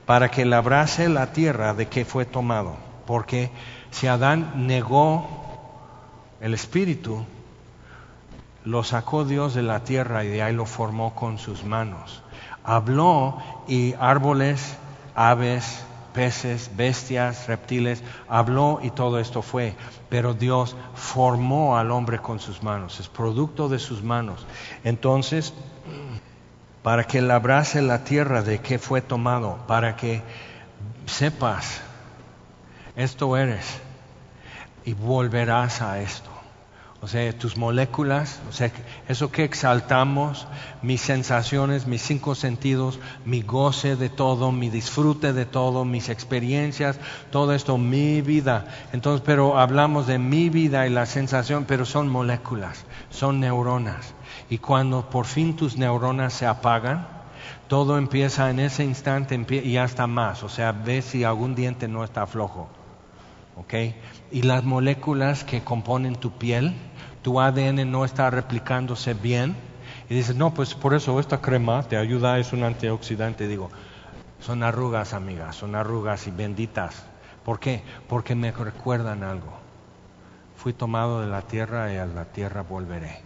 [0.05, 2.77] para que labrase la tierra de que fue tomado.
[3.07, 3.51] Porque
[3.91, 5.29] si Adán negó
[6.41, 7.27] el espíritu,
[8.67, 12.21] lo sacó Dios de la tierra y de ahí lo formó con sus manos.
[12.65, 14.77] Habló y árboles,
[15.15, 19.77] aves, peces, bestias, reptiles, habló y todo esto fue.
[20.09, 24.45] Pero Dios formó al hombre con sus manos, es producto de sus manos.
[24.83, 25.55] Entonces,
[26.83, 30.23] para que labrase la tierra de que fue tomado, para que
[31.07, 31.83] sepas,
[32.97, 33.81] esto eres
[34.85, 36.36] y volverás a esto
[37.03, 38.73] o sea, tus moléculas, o sea,
[39.07, 40.47] eso que exaltamos,
[40.81, 46.99] mis sensaciones, mis cinco sentidos, mi goce de todo, mi disfrute de todo, mis experiencias,
[47.31, 48.67] todo esto, mi vida.
[48.93, 54.15] Entonces, pero hablamos de mi vida y la sensación, pero son moléculas, son neuronas.
[54.49, 57.09] Y cuando por fin tus neuronas se apagan,
[57.69, 60.43] todo empieza en ese instante y hasta más.
[60.43, 62.69] O sea, ves si algún diente no está flojo.
[63.57, 63.75] ¿Ok?
[64.31, 66.75] y las moléculas que componen tu piel,
[67.23, 69.57] tu ADN no está replicándose bien.
[70.09, 73.49] Y dices, no, pues por eso esta crema te ayuda, es un antioxidante.
[73.49, 73.71] Digo,
[74.41, 77.05] son arrugas, amigas, son arrugas y benditas.
[77.45, 77.83] ¿Por qué?
[78.09, 79.53] Porque me recuerdan algo.
[80.57, 83.21] Fui tomado de la tierra y a la tierra volveré.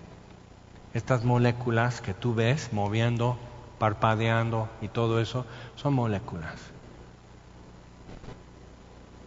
[0.95, 3.39] Estas moléculas que tú ves moviendo,
[3.79, 5.47] parpadeando y todo eso,
[5.77, 6.55] son moléculas.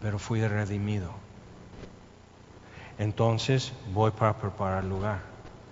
[0.03, 1.11] Pero fui redimido
[2.97, 5.21] entonces voy para preparar lugar.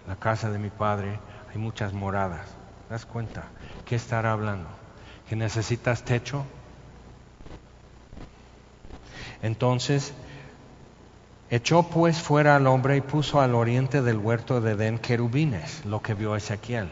[0.07, 1.19] La casa de mi padre
[1.51, 2.47] hay muchas moradas.
[2.89, 3.51] das cuenta?
[3.85, 4.69] ¿Qué estará hablando?
[5.29, 6.45] ¿Que necesitas techo?
[9.41, 10.13] Entonces,
[11.49, 16.01] echó pues fuera al hombre y puso al oriente del huerto de Edén querubines, lo
[16.01, 16.89] que vio Ezequiel.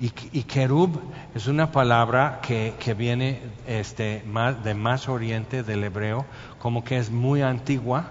[0.00, 0.98] Y, y, querub
[1.34, 6.24] es una palabra que, que viene este, más, de más oriente del hebreo,
[6.58, 8.10] como que es muy antigua,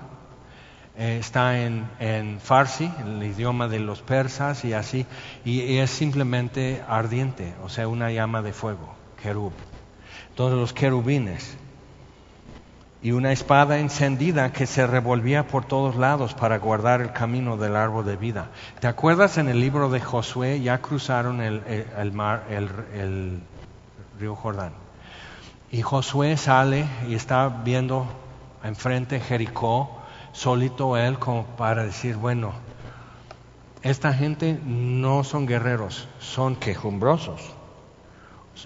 [0.95, 5.05] eh, está en, en Farsi, el idioma de los persas y así,
[5.45, 9.53] y, es simplemente ardiente, o sea, una llama de fuego, querub.
[10.35, 11.57] Todos los querubines.
[13.01, 17.75] Y una espada encendida que se revolvía por todos lados para guardar el camino del
[17.75, 18.49] árbol de vida.
[18.79, 20.61] ¿Te acuerdas en el libro de Josué?
[20.61, 23.39] Ya cruzaron el, mar, el
[24.19, 24.73] río Jordán.
[25.69, 28.07] Y Josué sale y está viendo
[28.63, 29.97] enfrente Jericó
[30.31, 32.53] solito él como para decir, bueno,
[33.81, 37.56] esta gente no son guerreros, son quejumbrosos.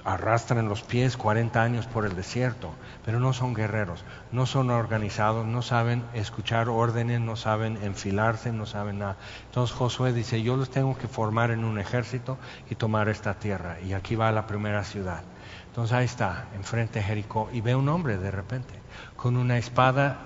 [0.06, 2.72] Arrastran los pies 40 años por el desierto,
[3.04, 8.66] pero no son guerreros, no son organizados, no saben escuchar órdenes, no saben enfilarse, no
[8.66, 9.18] saben nada.
[9.46, 12.38] Entonces Josué dice, yo los tengo que formar en un ejército
[12.70, 13.80] y tomar esta tierra.
[13.82, 15.24] Y aquí va la primera ciudad.
[15.68, 18.74] Entonces ahí está, enfrente de Jericó, y ve un hombre de repente,
[19.16, 20.18] con una espada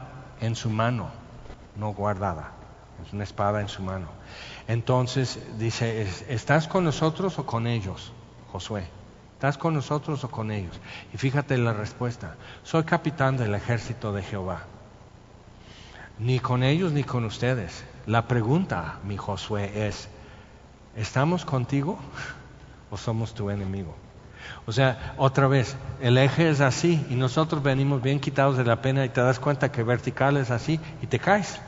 [0.41, 1.25] en su mano
[1.75, 2.51] no guardada.
[3.05, 4.07] Es una espada en su mano.
[4.67, 8.13] Entonces dice, ¿estás con nosotros o con ellos,
[8.51, 8.87] Josué?
[9.35, 10.79] ¿Estás con nosotros o con ellos?
[11.13, 12.35] Y fíjate la respuesta.
[12.63, 14.61] Soy capitán del ejército de Jehová.
[16.19, 17.83] Ni con ellos ni con ustedes.
[18.05, 20.07] La pregunta, mi Josué, es,
[20.95, 21.99] ¿estamos contigo
[22.89, 23.93] o somos tu enemigo?
[24.65, 28.81] O sea, otra vez, el eje es así y nosotros venimos bien quitados de la
[28.81, 31.59] pena y te das cuenta que vertical es así y te caes.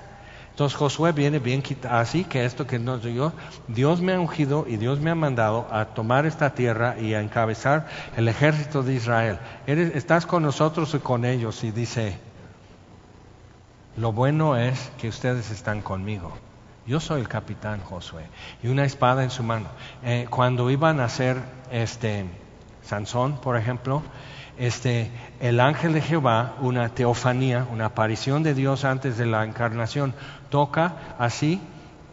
[0.58, 3.32] Entonces Josué viene bien así que esto que no yo,
[3.68, 7.22] Dios me ha ungido y Dios me ha mandado a tomar esta tierra y a
[7.22, 7.86] encabezar
[8.16, 9.38] el ejército de Israel.
[9.68, 12.18] estás con nosotros y con ellos y dice,
[13.98, 16.36] lo bueno es que ustedes están conmigo.
[16.88, 18.26] Yo soy el capitán Josué
[18.64, 19.68] y una espada en su mano.
[20.04, 21.38] Eh, cuando iban a hacer
[21.70, 22.26] este
[22.82, 24.02] Sansón, por ejemplo,
[24.58, 30.16] este, el ángel de Jehová, una teofanía, una aparición de Dios antes de la encarnación,
[30.50, 31.62] toca así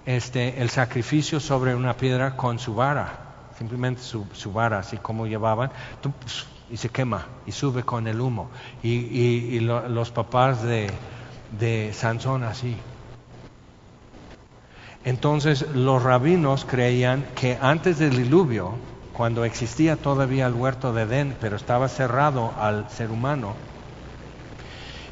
[0.06, 5.70] este, el sacrificio sobre una piedra con su vara, simplemente su, vara, así como llevaban,
[6.70, 8.50] y se quema y sube con el humo.
[8.82, 10.90] Y, los papás de,
[11.58, 12.76] de Sansón así.
[15.04, 18.74] Entonces los rabinos creían que antes del diluvio,
[19.12, 23.54] cuando existía todavía el huerto de Edén, pero estaba cerrado al ser humano,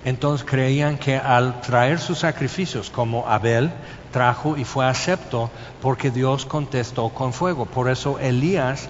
[0.04, 3.70] entonces creían que al traer sus sacrificios, como Abel
[4.10, 5.50] trajo y fue acepto,
[5.80, 7.66] porque Dios contestó con fuego.
[7.66, 8.88] Por eso Elías,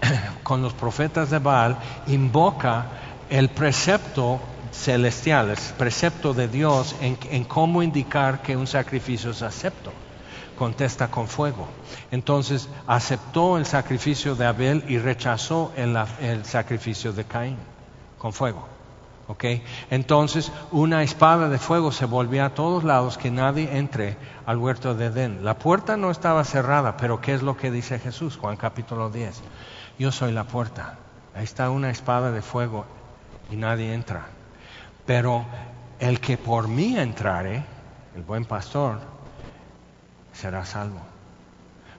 [0.42, 2.86] con los profetas de Baal, invoca
[3.28, 4.40] el precepto
[4.72, 9.92] celestial, el precepto de Dios en, cómo indicar que un sacrificio es acepto
[10.58, 11.66] contesta con fuego.
[12.10, 17.56] Entonces aceptó el sacrificio de Abel y rechazó el, sacrificio de Caín
[18.18, 18.71] con fuego.
[19.90, 24.16] Entonces una espada de fuego se volvía a todos lados que nadie entre
[24.46, 25.44] al huerto de Edén.
[25.44, 28.36] La puerta no estaba cerrada, pero ¿qué es lo que dice Jesús?
[28.36, 29.42] Juan capítulo 10.
[29.98, 30.98] Yo soy la puerta.
[31.34, 32.84] Ahí está una espada de fuego
[33.50, 34.26] y nadie entra.
[35.06, 35.44] Pero
[35.98, 37.64] el que por mí entrare,
[38.14, 39.00] el buen pastor,
[40.32, 41.00] será salvo.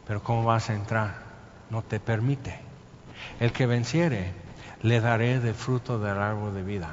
[0.05, 1.15] Pero ¿cómo vas a entrar?
[1.69, 2.59] No te permite.
[3.39, 4.33] El que venciere,
[4.81, 6.89] le daré del fruto del árbol de vida.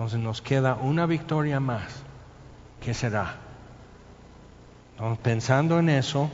[0.00, 1.84] Entonces nos queda una victoria más.
[2.80, 3.36] ¿Qué será?
[5.22, 6.30] pensando en eso,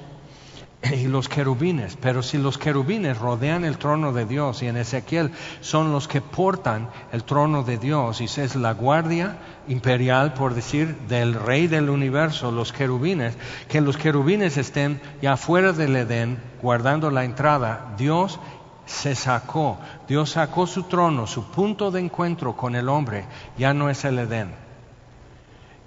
[0.92, 5.32] y los querubines, pero si los querubines rodean el trono de Dios y en Ezequiel
[5.60, 9.36] son los que portan el trono de Dios y es la guardia
[9.66, 13.36] imperial, por decir, del rey del universo, los querubines,
[13.68, 18.38] que los querubines estén ya fuera del Edén, guardando la entrada, Dios
[18.87, 19.78] se sacó,
[20.09, 23.26] Dios sacó su trono, su punto de encuentro con el hombre,
[23.59, 24.55] ya no es el Edén.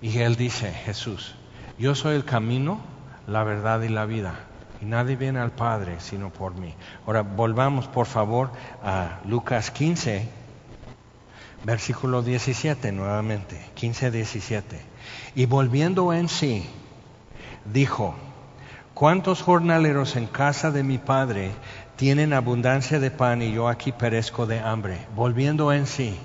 [0.01, 1.35] Y él dice, Jesús,
[1.77, 2.79] yo soy el camino,
[3.27, 4.35] la verdad y la vida
[4.81, 6.73] y nadie viene al Padre sino por mí.
[7.05, 8.51] Ahora volvamos por favor
[8.83, 10.27] a Lucas 15,
[11.63, 14.79] versículo 17 nuevamente, 15, 17.
[15.35, 16.69] Y volviendo en sí,
[17.65, 18.15] dijo,
[18.93, 21.51] ¿cuántos jornaleros en casa de mi Padre
[21.99, 24.99] tienen abundancia de pan y yo aquí perezco de hambre?
[25.17, 26.17] Volviendo en sí,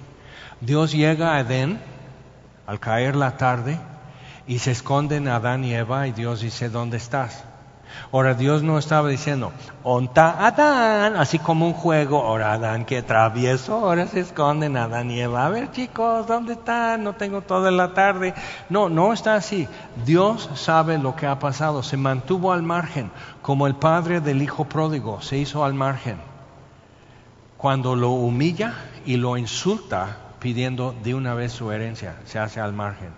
[0.60, 1.80] Dios llega a Edén
[2.64, 3.76] al caer la tarde
[4.46, 7.42] y se esconden Adán y Eva y Dios dice, ¿dónde estás?
[8.12, 13.74] Ahora Dios no estaba diciendo, onta Adán, así como un juego, ahora Adán que travieso,
[13.74, 17.02] ahora se esconden Adán y Eva, a ver chicos, ¿dónde están?
[17.02, 18.34] No tengo toda la tarde.
[18.68, 19.68] No, no está así.
[20.04, 23.10] Dios sabe lo que ha pasado, se mantuvo al margen,
[23.42, 26.18] como el padre del hijo pródigo, se hizo al margen.
[27.56, 28.74] Cuando lo humilla
[29.04, 33.12] y lo insulta pidiendo de una vez su herencia, se hace al margen.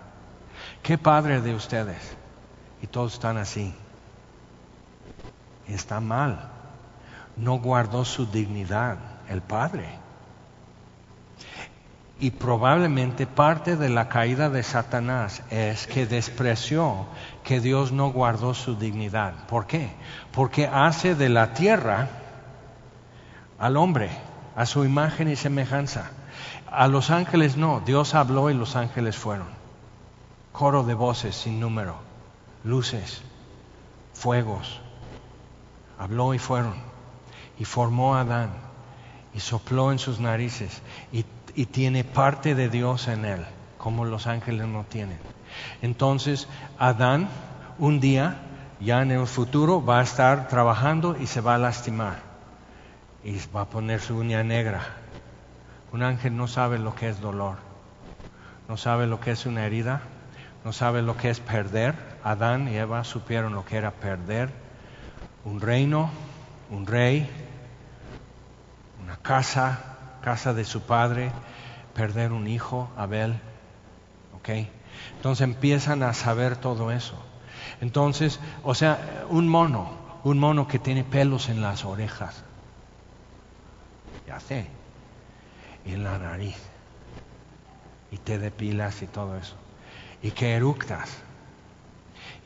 [0.81, 2.17] ¿Qué padre de ustedes?
[2.81, 3.75] Y todos están así
[5.73, 6.49] está mal.
[7.35, 8.97] No guardó su dignidad
[9.29, 9.87] el Padre.
[12.19, 17.05] Y probablemente parte de la caída de Satanás es que despreció
[17.43, 19.33] que Dios no guardó su dignidad.
[19.47, 19.91] ¿Por qué?
[20.31, 22.07] Porque hace de la tierra
[23.59, 24.09] al hombre,
[24.55, 26.09] a su imagen y semejanza.
[26.71, 29.47] A los ángeles no, Dios habló y los ángeles fueron.
[30.51, 31.97] Coro de voces sin número,
[32.63, 33.21] luces,
[34.13, 34.81] fuegos,
[35.97, 36.75] habló y fueron,
[37.57, 38.51] y formó a Adán,
[39.33, 40.81] y sopló en sus narices,
[41.11, 41.25] y,
[41.65, 43.43] tiene parte de Dios en él,
[43.79, 45.19] como los ángeles no tienen.
[45.81, 47.29] Entonces, Adán,
[47.79, 48.41] un día,
[48.79, 52.19] ya en el futuro, va a estar trabajando y se va a lastimar,
[53.23, 54.81] y va a poner su uña negra.
[55.91, 57.57] Un ángel no sabe lo que es dolor,
[58.69, 60.01] no sabe lo que es una herida,
[60.63, 61.95] no sabe lo que es perder.
[62.23, 64.66] Adán y Eva supieron lo que era perder
[65.47, 66.09] un reino,
[66.69, 67.29] un rey,
[69.01, 71.31] una casa, casa de su padre,
[71.93, 73.39] perder un hijo, Abel.
[74.35, 74.49] ¿Ok?
[75.15, 77.15] Entonces empiezan a saber todo eso.
[77.79, 79.89] Entonces, o sea, un mono,
[80.25, 82.43] un mono que tiene pelos en las orejas.
[84.27, 84.67] Ya sé.
[85.85, 86.57] Y en la nariz.
[88.11, 89.55] Y te depilas y todo eso.
[90.21, 91.09] Y que eructas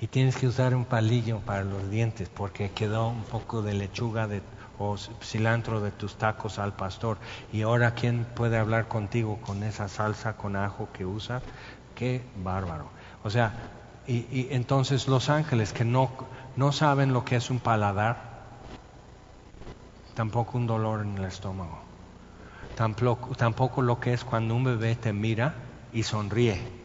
[0.02, 4.28] y tienes que usar un palillo para los dientes porque quedó un poco de lechuga
[4.28, 4.42] de,
[4.80, 7.20] o cilantro de tus tacos al pastor.
[7.54, 11.44] Y ahora, ¿quién puede hablar contigo con esa salsa con ajo que usa?
[11.94, 12.90] Qué bárbaro.
[13.24, 13.70] O sea,
[14.08, 16.10] y, entonces los ángeles que no,
[16.56, 18.32] no saben lo que es un paladar,
[20.16, 21.80] tampoco un dolor en el estómago,
[22.74, 25.54] tampoco, tampoco lo que es cuando un bebé te mira
[25.94, 26.81] y sonríe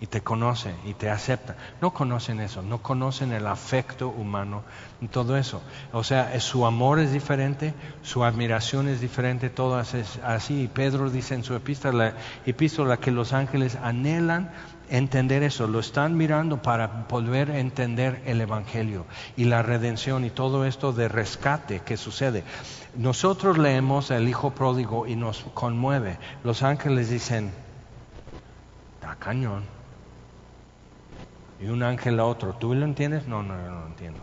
[0.00, 1.56] y te conoce y te acepta.
[1.80, 4.62] No conocen eso, no conocen el afecto humano
[5.08, 5.62] todo eso.
[5.92, 10.62] O sea, su amor es diferente, su admiración es diferente, todo es así.
[10.62, 12.14] Y Pedro dice en su epístola,
[12.46, 14.50] epístola que los ángeles anhelan
[14.90, 20.66] entender eso, lo están mirando para poder entender el Evangelio y la redención y todo
[20.66, 22.44] esto de rescate que sucede.
[22.94, 26.18] Nosotros leemos el Hijo Pródigo y nos conmueve.
[26.44, 27.50] Los ángeles dicen,
[29.00, 29.83] está cañón
[31.64, 32.52] y un ángel a otro.
[32.52, 33.26] ¿Tú lo entiendes?
[33.26, 34.20] No, no, no lo entiendo.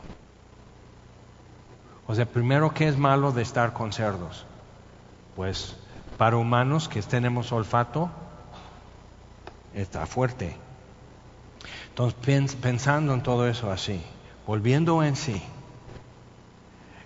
[2.06, 4.46] O sea, primero, ¿qué es malo de estar con cerdos?
[5.36, 5.76] Pues
[6.18, 8.12] para humanos que tenemos olfato,
[9.74, 10.56] está fuerte.
[11.90, 14.04] Entonces, pensando en todo eso así,
[14.46, 15.42] volviendo en sí,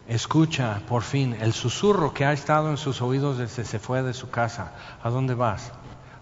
[0.05, 4.03] escucha por fin el susurro que ha estado en sus oídos desde que se fue
[4.03, 4.73] de su casa.
[5.01, 5.71] ¿A dónde vas?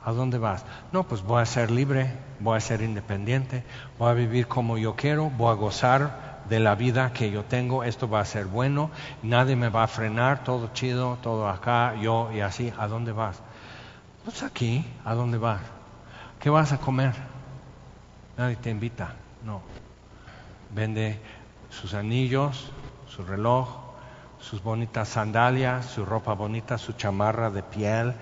[0.06, 0.66] ¿A dónde vas?
[0.92, 3.64] No, pues voy a ser libre, voy a ser independiente,
[3.98, 7.86] voy a vivir como yo quiero, voy a gozar de la vida que yo tengo,
[7.86, 8.92] esto va a ser bueno,
[9.22, 12.74] nadie me va a frenar, todo chido, todo acá, yo y así.
[12.78, 13.42] ¿A dónde vas?
[14.26, 15.62] Pues aquí, ¿a dónde vas?
[16.40, 17.14] ¿Qué vas a comer?
[18.36, 19.62] Nadie te invita, no.
[20.70, 21.22] Vende
[21.70, 22.72] sus anillos,
[23.08, 23.70] su reloj,
[24.40, 28.14] sus bonitas sandalias, su ropa bonita, su chamarra de piel,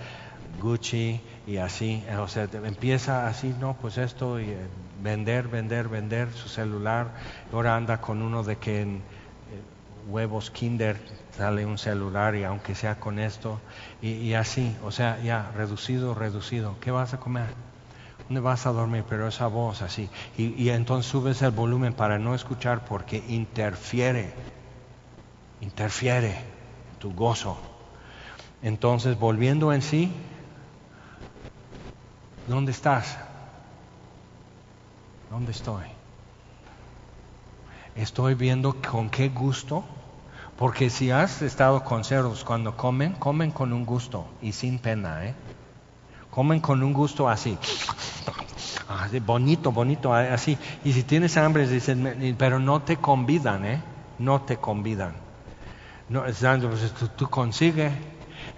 [0.59, 4.67] Gucci, y así, o sea, empieza así, no, pues esto, y, eh,
[5.01, 7.15] vender, vender, vender su celular,
[7.51, 9.61] ahora anda con uno de que en eh,
[10.07, 10.97] huevos Kinder
[11.35, 13.59] sale un celular y aunque sea con esto,
[14.01, 17.47] y, así, o sea, ya, reducido, reducido, ¿qué vas a comer?
[18.27, 19.03] ¿Dónde vas a dormir?
[19.09, 24.31] Pero esa voz así, y, y entonces subes el volumen para no escuchar porque interfiere,
[25.59, 26.37] interfiere
[26.99, 27.59] tu gozo.
[28.61, 30.13] Entonces, volviendo en sí,
[32.51, 33.17] ¿Dónde estás?
[35.29, 35.85] ¿Dónde estoy?
[37.95, 39.85] Estoy viendo con qué gusto,
[40.57, 45.27] porque si has estado con cerdos cuando comen, comen con un gusto y sin pena,
[45.27, 45.33] ¿eh?
[46.29, 47.57] Comen con un gusto así,
[49.25, 50.57] bonito, bonito, así.
[50.83, 53.81] Y si tienes hambre, dicen, pero no te convidan, ¿eh?
[54.19, 55.15] No te convidan.
[56.09, 57.93] No, pues, tú, tú consigues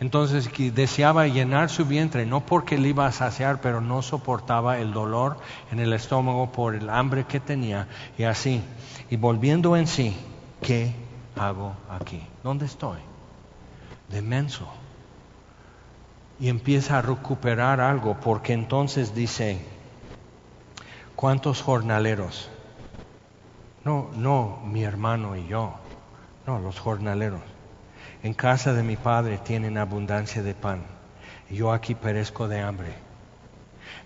[0.03, 4.91] Entonces deseaba llenar su vientre, no porque le iba a saciar, pero no soportaba el
[4.91, 5.37] dolor
[5.71, 7.87] en el estómago por el hambre que tenía.
[8.17, 8.61] Y así,
[9.09, 10.13] y volviendo en sí,
[10.61, 10.93] ¿qué
[11.37, 12.21] hago aquí?
[12.43, 12.97] ¿Dónde estoy?
[14.09, 14.67] Demenso.
[16.37, 19.65] Y empieza a recuperar algo, porque entonces dice,
[21.15, 22.49] ¿cuántos jornaleros?
[23.85, 25.75] No, no mi hermano y yo,
[26.45, 27.52] no, los jornaleros.
[28.23, 30.81] En casa de mi padre tienen abundancia de pan,
[31.49, 33.12] yo aquí perezco de hambre.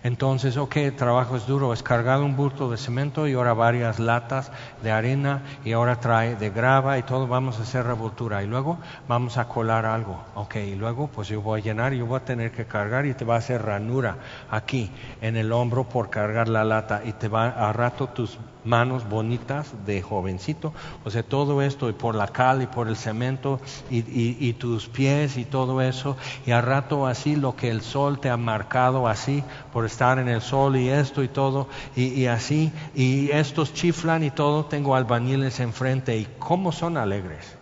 [0.02, 3.98] Entonces, ok, el trabajo es duro, es cargado un bulto de cemento y ahora varias
[3.98, 4.50] latas
[4.82, 8.42] de arena y ahora trae de grava y todo, vamos a hacer revoltura.
[8.42, 11.98] Y luego vamos a colar algo, ok, y luego pues yo voy a llenar y
[11.98, 14.16] yo voy a tener que cargar y te va a hacer ranura
[14.50, 19.08] aquí en el hombro por cargar la lata y te va a rato tus manos
[19.08, 20.74] bonitas de jovencito,
[21.04, 23.60] o sea, todo esto y por la cal y por el cemento
[23.90, 28.30] y, tus pies y todo eso, y a rato así lo que el sol te
[28.30, 33.30] ha marcado así por estar en el sol y esto y todo, y, así, y
[33.30, 37.56] estos chiflan y todo, tengo albañiles enfrente y cómo son alegres.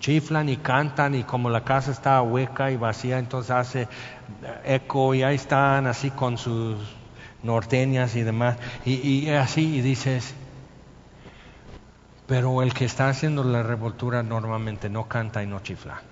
[0.00, 3.88] Chiflan y cantan y como la casa está hueca y vacía, entonces hace
[4.64, 6.76] eco y ahí están así con sus
[7.42, 8.56] norteñas y demás.
[8.84, 10.34] Y, así, y dices,
[12.26, 16.02] pero el que está haciendo la revoltura normalmente no canta y no chifla.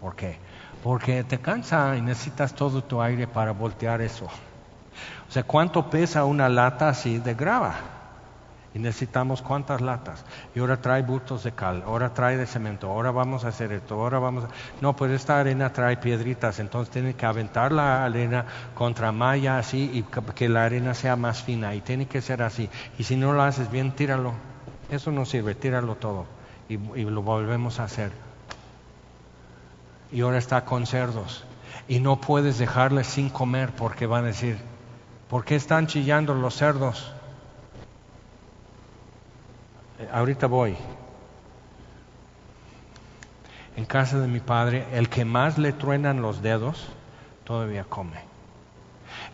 [0.00, 0.38] ¿Por qué?
[0.82, 4.28] Porque te cansa y necesitas todo tu aire para voltear eso.
[5.32, 7.74] O sea, ¿cuánto pesa una lata así de grava?
[8.74, 10.26] Y necesitamos cuántas latas.
[10.54, 13.94] Y ahora trae bultos de cal, ahora trae de cemento, ahora vamos a hacer esto,
[13.94, 14.48] ahora vamos a...
[14.82, 19.90] No, pues esta arena trae piedritas, entonces tiene que aventar la arena contra malla así
[19.94, 22.68] y que la arena sea más fina y tiene que ser así.
[22.98, 24.34] Y si no lo haces bien, tíralo.
[24.90, 26.26] Eso no sirve, tíralo todo
[26.68, 28.12] y, y lo volvemos a hacer.
[30.12, 31.46] Y ahora está con cerdos
[31.88, 34.71] y no puedes dejarles sin comer porque van a decir,
[35.32, 37.10] ¿por qué están chillando los cerdos?
[39.98, 40.76] Eh, ahorita voy.
[43.74, 46.86] En casa de mi padre, el que más le truenan los dedos,
[47.44, 48.20] todavía come.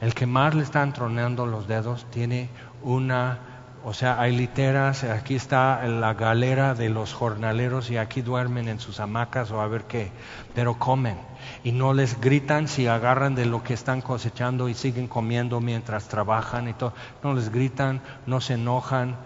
[0.01, 2.49] El que más le están tronando los dedos tiene
[2.85, 3.41] una,
[3.85, 8.79] o sea, hay literas, aquí está la galera de los jornaleros y aquí duermen en
[8.79, 10.13] sus hamacas o a ver qué,
[10.55, 11.19] pero comen
[11.65, 16.09] y no les gritan si agarran de lo que están cosechando y siguen comiendo mientras
[16.09, 16.93] trabajan y todo,
[17.23, 19.17] no les gritan, no se enojan,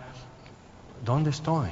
[1.05, 1.71] ¿dónde estoy?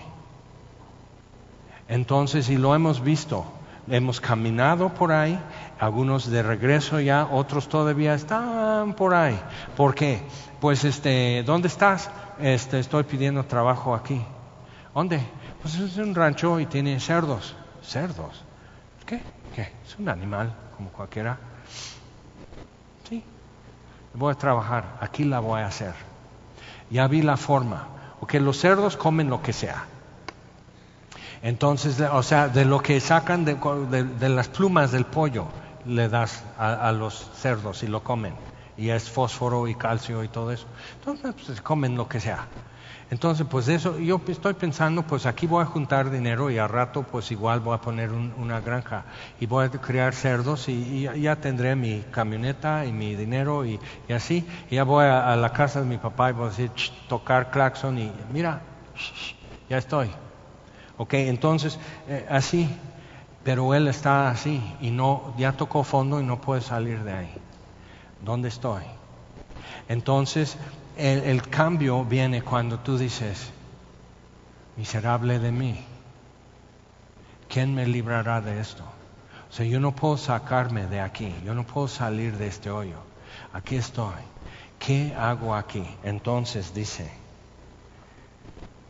[1.89, 3.45] Entonces, y lo hemos visto,
[3.89, 5.39] hemos caminado por ahí,
[5.79, 9.39] algunos de regreso ya, otros todavía están por ahí.
[9.77, 10.23] ¿Por qué?
[10.61, 12.11] Pues este, ¿dónde estás?
[12.39, 14.23] Este, estoy pidiendo trabajo aquí.
[14.95, 15.21] ¿Dónde?
[15.63, 17.57] Pues es un rancho y tiene cerdos.
[17.83, 18.45] ¿Cerdos?
[19.11, 19.21] ¿Qué?
[19.53, 19.73] ¿Qué?
[19.85, 21.37] Es un animal como cualquiera.
[23.09, 23.25] Sí.
[24.15, 25.95] Voy a trabajar, aquí la voy a hacer.
[26.91, 27.89] Ya vi la forma
[28.21, 29.87] porque los cerdos comen lo que sea.
[31.43, 35.47] Entonces, o sea, de lo que sacan de, las plumas del pollo,
[35.87, 38.35] le das a, los cerdos y lo comen.
[38.77, 40.67] Y es fósforo y calcio y todo eso.
[41.01, 42.47] Entonces, pues, comen lo que sea.
[43.11, 47.03] Entonces, pues eso, yo estoy pensando, pues aquí voy a juntar dinero y a rato,
[47.03, 49.05] pues igual voy a poner una granja
[49.41, 53.81] y voy a criar cerdos y, ya tendré mi camioneta y mi dinero y,
[54.15, 54.47] así.
[54.71, 56.71] Y ya voy a, la casa de mi papá y voy a decir,
[57.09, 58.63] tocar claxon y mira,
[59.69, 60.11] ya estoy.
[60.97, 62.69] Ok, entonces, eh, así,
[63.43, 67.35] pero él está así y no, ya tocó fondo y no puede salir de ahí.
[68.21, 68.83] ¿Dónde estoy?
[69.89, 70.57] Entonces,
[71.01, 73.51] el, cambio viene cuando tú dices,
[74.77, 75.85] miserable de mí,
[77.49, 78.85] ¿quién me librará de esto?
[79.49, 82.99] O sea, yo no puedo sacarme de aquí, yo no puedo salir de este hoyo.
[83.53, 84.15] Aquí estoy.
[84.79, 85.85] ¿Qué hago aquí?
[86.05, 87.11] Entonces dice,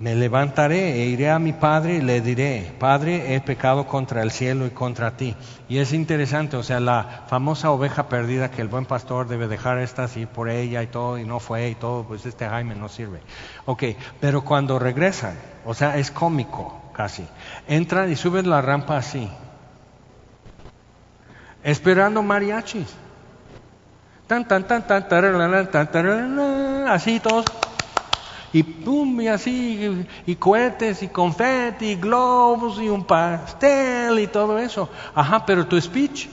[0.01, 4.31] me levantaré e iré a mi padre y le diré, Padre, he pecado contra el
[4.31, 5.37] cielo y contra ti.
[5.69, 9.77] Y es interesante, o sea, la famosa oveja perdida que el buen pastor debe dejar
[9.77, 12.89] esta así por ella y todo, y no fue y todo, pues este Jaime no
[12.89, 13.21] sirve.
[13.67, 13.85] Ok,
[14.21, 15.35] pero cuando regresan,
[15.67, 17.27] o sea, es cómico casi,
[17.69, 19.31] entran y suben la rampa así,
[21.63, 22.89] esperando mariachis.
[26.89, 27.45] Así todos
[28.53, 34.59] y pum, y así, y, cohetes, y confeti, y globos, y un pastel, y todo
[34.59, 34.89] eso.
[35.15, 36.29] Ajá, pero tu speech,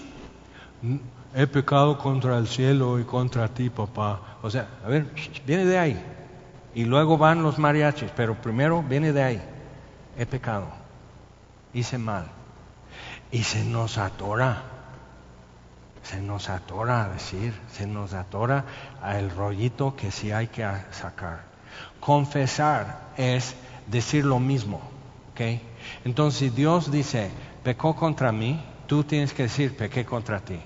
[0.82, 0.98] mm,
[1.36, 4.38] he pecado contra el cielo y contra ti, papá.
[4.42, 5.06] O sea, a ver,
[5.46, 6.04] viene de ahí.
[6.74, 9.42] Y luego van los mariachis, pero primero viene de ahí.
[10.18, 10.68] He pecado,
[11.74, 12.26] hice mal.
[13.32, 14.64] Y se nos atora.
[16.02, 18.64] se nos atora a decir, se nos atora
[19.06, 21.57] el rollito que sí hay que sacar.
[22.08, 23.54] Confesar es
[23.86, 24.80] decir lo mismo.
[26.06, 27.30] Entonces, si Dios dice,
[27.66, 30.58] pecó contra mí, tú tienes que decir, pequé contra ti.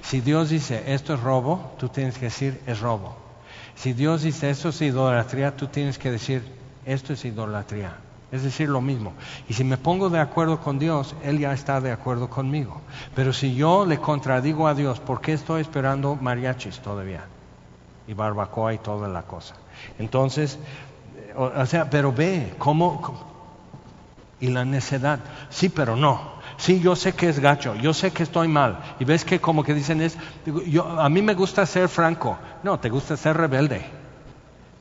[0.00, 3.14] Si Dios dice, esto es robo, tú tienes que decir, es robo.
[3.74, 6.42] Si Dios dice, esto es idolatría, tú tienes que decir,
[6.86, 7.98] esto es idolatría.
[8.30, 9.12] Es decir, lo mismo.
[9.50, 12.80] Y si me pongo de acuerdo con Dios, Él ya está de acuerdo conmigo.
[13.14, 17.26] Pero si yo le contradigo a Dios, ¿por qué estoy esperando mariachis todavía?
[18.08, 19.61] Y barbacoa y toda la cosa.
[19.98, 20.58] Entonces,
[21.36, 23.00] o, sea, pero ve, ¿cómo?
[24.40, 25.20] Y la necedad.
[25.50, 26.32] Sí, pero no.
[26.56, 28.78] Sí, yo sé que es gacho, yo sé que estoy mal.
[28.98, 30.16] Y ves que como que dicen es,
[30.66, 32.36] yo, a mí me gusta ser franco.
[32.62, 33.84] No, te gusta ser rebelde.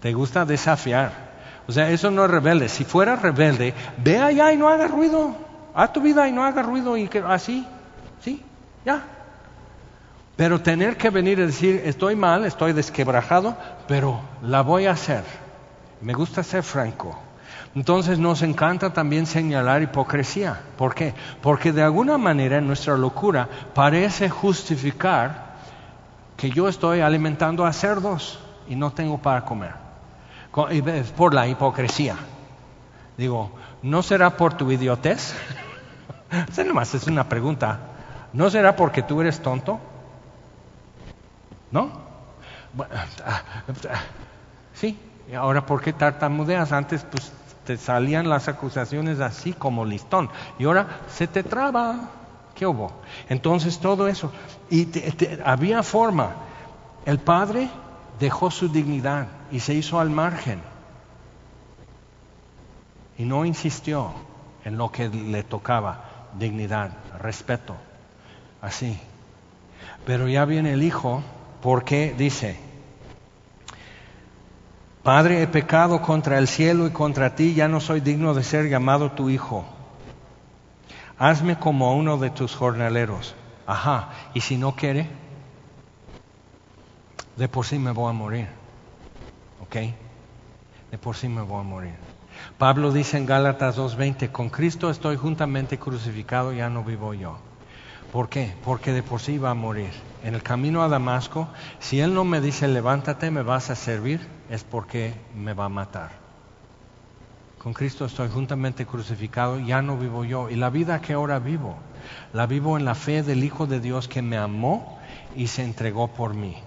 [0.01, 1.31] Te gusta desafiar.
[1.67, 2.69] O sea, eso no es rebelde.
[2.69, 5.35] Si fuera rebelde, ve allá y no haga ruido.
[5.73, 7.65] Haz tu vida y no haga ruido y que así,
[8.19, 8.43] sí,
[8.83, 9.03] ya.
[10.35, 13.55] Pero tener que venir y decir, estoy mal, estoy desquebrajado,
[13.87, 15.23] pero la voy a hacer.
[16.01, 17.17] Me gusta ser franco.
[17.75, 20.59] Entonces nos encanta también señalar hipocresía.
[20.77, 21.13] ¿Por qué?
[21.41, 25.51] Porque de alguna manera nuestra locura parece justificar
[26.37, 29.81] que yo estoy alimentando a cerdos y no tengo para comer
[31.15, 32.15] por la hipocresía.
[33.17, 33.51] Digo,
[33.81, 35.33] ¿no será por tu idiotez?
[36.65, 37.79] Nomás es una pregunta.
[38.33, 39.79] ¿No será porque tú eres tonto?
[41.71, 41.91] ¿No?
[44.73, 44.97] Sí,
[45.29, 46.71] y ahora ¿por qué tartamudeas?
[46.71, 47.31] Antes pues
[47.65, 52.09] te salían las acusaciones así como listón y ahora se te traba.
[52.55, 52.91] ¿Qué hubo?
[53.29, 54.31] Entonces todo eso.
[54.69, 54.87] Y
[55.45, 56.31] había forma.
[57.05, 57.69] El Padre
[58.19, 60.61] dejó su dignidad y se hizo al margen.
[63.17, 64.11] Y no insistió
[64.63, 67.75] en lo que le tocaba, dignidad, respeto,
[68.61, 68.99] así.
[70.05, 71.23] Pero ya viene el Hijo
[71.61, 72.57] porque dice,
[75.03, 78.69] Padre, he pecado contra el cielo y contra ti, ya no soy digno de ser
[78.69, 79.65] llamado tu Hijo.
[81.17, 83.35] Hazme como uno de tus jornaleros.
[83.65, 85.07] Ajá, y si no quiere,
[87.35, 88.47] de por sí me voy a morir.
[89.61, 89.75] ¿Ok?
[90.91, 91.95] De por sí me voy a morir.
[92.57, 97.37] Pablo dice en Gálatas 2.20, con Cristo estoy juntamente crucificado, ya no vivo yo.
[98.11, 98.53] ¿Por qué?
[98.63, 99.91] Porque de por sí va a morir.
[100.23, 101.47] En el camino a Damasco,
[101.79, 105.69] si Él no me dice levántate, me vas a servir, es porque me va a
[105.69, 106.11] matar.
[107.57, 110.49] Con Cristo estoy juntamente crucificado, ya no vivo yo.
[110.49, 111.77] Y la vida que ahora vivo,
[112.33, 114.99] la vivo en la fe del Hijo de Dios que me amó
[115.35, 116.57] y se entregó por mí.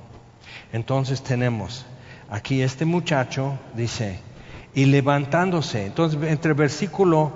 [0.73, 1.85] Entonces tenemos
[2.31, 4.21] aquí este muchacho, dice,
[4.75, 5.87] y levantándose.
[5.87, 7.33] Entonces, entre versículo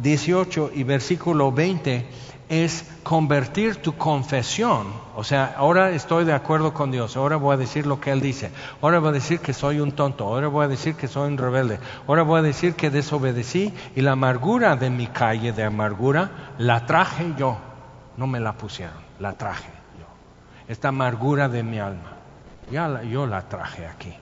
[0.00, 2.06] 18 y versículo 20
[2.52, 4.88] es convertir tu confesión.
[5.16, 8.20] O sea, ahora estoy de acuerdo con Dios, ahora voy a decir lo que Él
[8.20, 11.28] dice, ahora voy a decir que soy un tonto, ahora voy a decir que soy
[11.28, 15.64] un rebelde, ahora voy a decir que desobedecí y la amargura de mi calle de
[15.64, 17.56] amargura la traje yo,
[18.18, 20.04] no me la pusieron, la traje yo.
[20.68, 22.18] Esta amargura de mi alma.
[22.70, 24.14] Ya yo la traje aquí.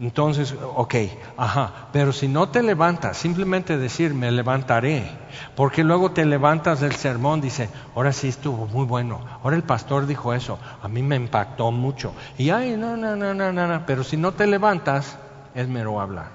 [0.00, 0.94] Entonces, ok,
[1.36, 5.08] ajá, pero si no te levantas, simplemente decir, me levantaré,
[5.54, 10.06] porque luego te levantas del sermón, dice, ahora sí estuvo muy bueno, ahora el pastor
[10.06, 14.02] dijo eso, a mí me impactó mucho, y ay, no, no, no, no, no, pero
[14.02, 15.16] si no te levantas,
[15.54, 16.30] es mero hablar.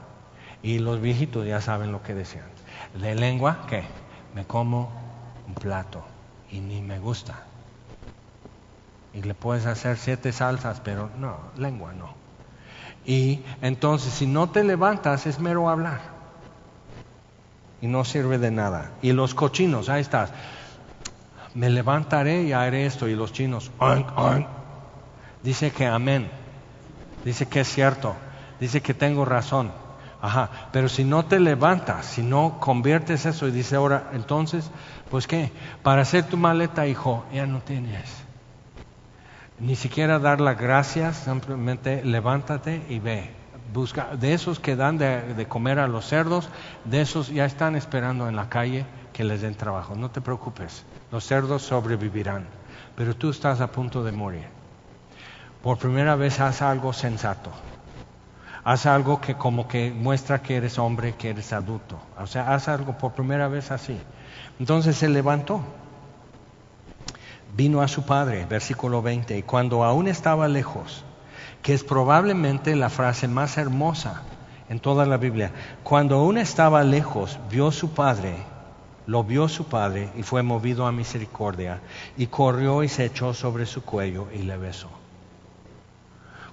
[0.61, 2.45] Y los viejitos ya saben lo que decían.
[2.93, 3.83] De lengua, ¿qué?
[4.35, 4.89] Me como
[5.47, 6.03] un plato
[6.51, 7.43] y ni me gusta
[9.13, 12.18] y le puedes hacer siete salsas, pero no, lengua no.
[13.09, 15.99] Y entonces si no te levantas es mero hablar.
[17.81, 18.91] Y no sirve de nada.
[19.01, 20.29] Y los cochinos, ahí estás,
[21.55, 23.07] me levantaré y haré esto.
[23.07, 23.71] Y los chinos,
[25.41, 26.29] dice que amén,
[27.25, 28.15] dice que es cierto,
[28.59, 29.71] dice que tengo razón.
[30.21, 34.69] Ajá, pero si no te levantas, si no conviertes eso y dice ahora, entonces,
[35.09, 35.51] pues qué,
[35.81, 38.28] para hacer tu maleta, hijo, ya no tienes
[39.59, 43.31] ni siquiera dar las gracias, simplemente levántate y ve.
[43.73, 46.49] Busca, de esos que dan de, comer a los cerdos,
[46.85, 49.95] de esos ya están esperando en la calle que les den trabajo.
[49.95, 52.47] No te preocupes, los cerdos sobrevivirán,
[52.95, 54.47] pero tú estás a punto de morir.
[55.61, 57.51] Por primera vez haz algo sensato.
[58.63, 61.99] Haz algo que como que muestra que eres hombre, que eres adulto.
[62.17, 63.99] O sea, haz algo por primera vez así.
[64.59, 65.61] Entonces se levantó
[67.55, 71.03] vino a su padre, versículo 20, y cuando aún estaba lejos,
[71.61, 74.23] que es probablemente la frase más hermosa
[74.69, 75.51] en toda la Biblia,
[75.83, 78.35] cuando aún estaba lejos, vio su padre
[79.09, 81.81] lo vio su padre y fue movido a misericordia,
[82.15, 84.91] y corrió y se echó sobre su cuello y le besó.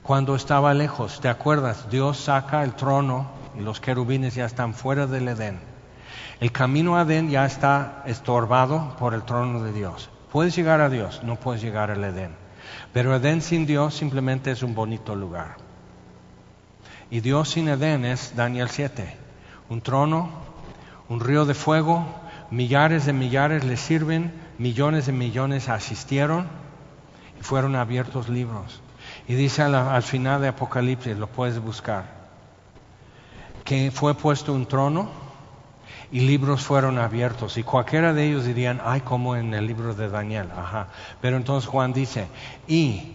[0.03, 1.91] Cuando estaba lejos, ¿te acuerdas?
[1.91, 3.29] Dios saca el trono
[3.59, 5.61] y los querubines ya están fuera del Edén.
[6.41, 10.09] El camino a Edén ya está estorbado por el trono de Dios.
[10.37, 12.37] Puedes llegar a Dios, no puedes llegar al Edén.
[12.93, 15.57] Pero Edén sin Dios simplemente es un bonito lugar.
[17.11, 19.17] Y Dios sin Edén es Daniel 7.
[19.71, 20.29] Un trono,
[21.09, 22.05] un río de fuego,
[22.51, 26.49] millares de millares le sirven, millones de millones asistieron
[27.41, 28.83] y fueron abiertos libros.
[29.27, 32.05] Y dice al, final de Apocalipsis, lo puedes buscar,
[33.65, 35.09] que fue puesto un trono
[36.17, 40.09] y libros fueron abiertos y cualquiera de ellos dirían, ay, como en el libro de
[40.09, 40.89] Daniel, ajá.
[41.21, 42.27] Pero entonces Juan dice,
[42.67, 43.13] y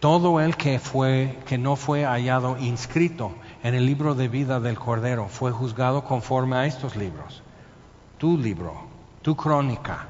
[0.00, 3.32] todo el que fue que no fue hallado inscrito
[3.62, 7.42] en el libro de vida del Cordero fue juzgado conforme a estos libros.
[8.18, 8.74] Tu libro,
[9.22, 10.08] tu crónica,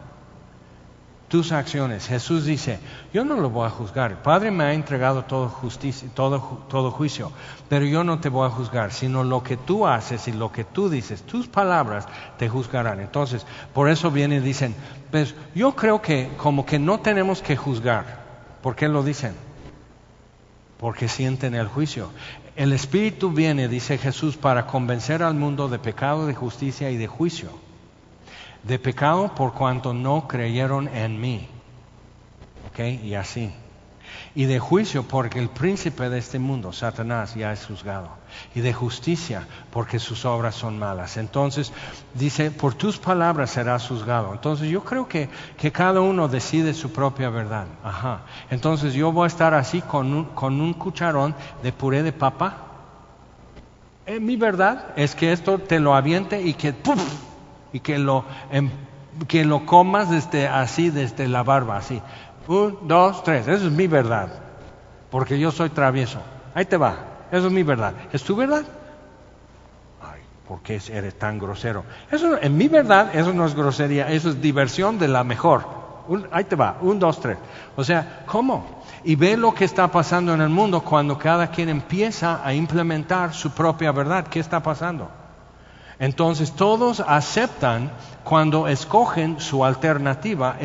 [1.33, 2.09] tus acciones.
[2.09, 2.78] Jesús dice,
[3.14, 4.11] yo no lo voy a juzgar.
[4.11, 7.33] El Padre me ha entregado todo, justicia, todo, todo juicio,
[7.70, 10.64] pero yo no te voy a juzgar, sino lo que tú haces y lo que
[10.64, 12.07] tú dices, tus palabras
[12.37, 13.01] te juzgarán.
[13.01, 14.74] Entonces, por eso vienen y dicen,
[15.11, 18.24] pues yo creo que como que no tenemos que juzgar.
[18.61, 19.33] ¿Por qué lo dicen?
[20.76, 22.11] Porque sienten el juicio.
[22.57, 27.07] El Espíritu viene, dice Jesús, para convencer al mundo de pecado, de justicia y de
[27.07, 27.72] juicio
[28.63, 31.49] de pecado por cuanto no creyeron en mí.
[32.69, 32.79] ¿Ok?
[33.03, 33.53] Y así.
[34.35, 38.09] Y de juicio porque el príncipe de este mundo, Satanás, ya es juzgado.
[38.55, 41.17] Y de justicia porque sus obras son malas.
[41.17, 41.73] Entonces
[42.15, 44.33] dice, por tus palabras serás juzgado.
[44.33, 47.67] Entonces yo creo que, que cada uno decide su propia verdad.
[47.83, 48.23] Ajá.
[48.51, 52.69] Entonces yo voy a estar así con un, con un cucharón de puré de papa.
[54.07, 56.75] Eh, mi verdad es que esto te lo aviente y que.
[57.73, 58.70] Y que lo, em,
[59.29, 62.01] que lo comas desde así, desde la barba, así.
[62.49, 63.49] Un, dos, tres.
[63.49, 64.29] Eso es mi verdad.
[65.11, 66.20] Porque yo soy travieso.
[66.55, 66.97] Ahí te va.
[67.31, 67.95] Eso es mi verdad.
[68.12, 68.62] ¿Es tu verdad?
[70.03, 71.85] Ay, ¿por qué eres tan grosero?
[72.11, 74.11] Eso, en mi verdad, eso no es grosería.
[74.11, 75.64] Eso es diversión de la mejor.
[76.31, 76.77] ahí te va.
[76.81, 77.39] Un, dos, tres.
[77.77, 78.83] O sea, ¿cómo?
[79.05, 83.33] Y ve lo que está pasando en el mundo cuando cada quien empieza a implementar
[83.33, 84.27] su propia verdad.
[84.27, 85.22] ¿Qué está pasando?
[86.03, 87.93] Entonces todos aceptan
[88.25, 90.57] cuando escogen su alternativa,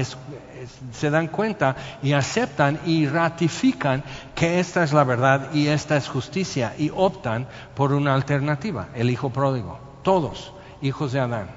[0.91, 6.07] se dan cuenta y aceptan y ratifican que esta es la verdad y esta es
[6.07, 11.49] justicia y optan por una alternativa, el hijo pródigo, todos hijos de Adán.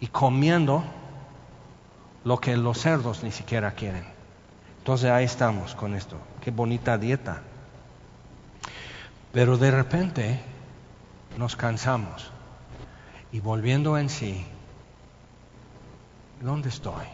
[0.00, 0.84] Y comiendo
[2.24, 4.06] lo que los cerdos ni siquiera quieren.
[4.78, 6.16] Entonces ahí estamos con esto.
[6.40, 7.42] Qué bonita dieta.
[9.32, 10.55] Pero de repente
[11.36, 12.30] nos cansamos
[13.32, 14.44] y volviendo en sí,
[16.40, 17.04] ¿dónde estoy?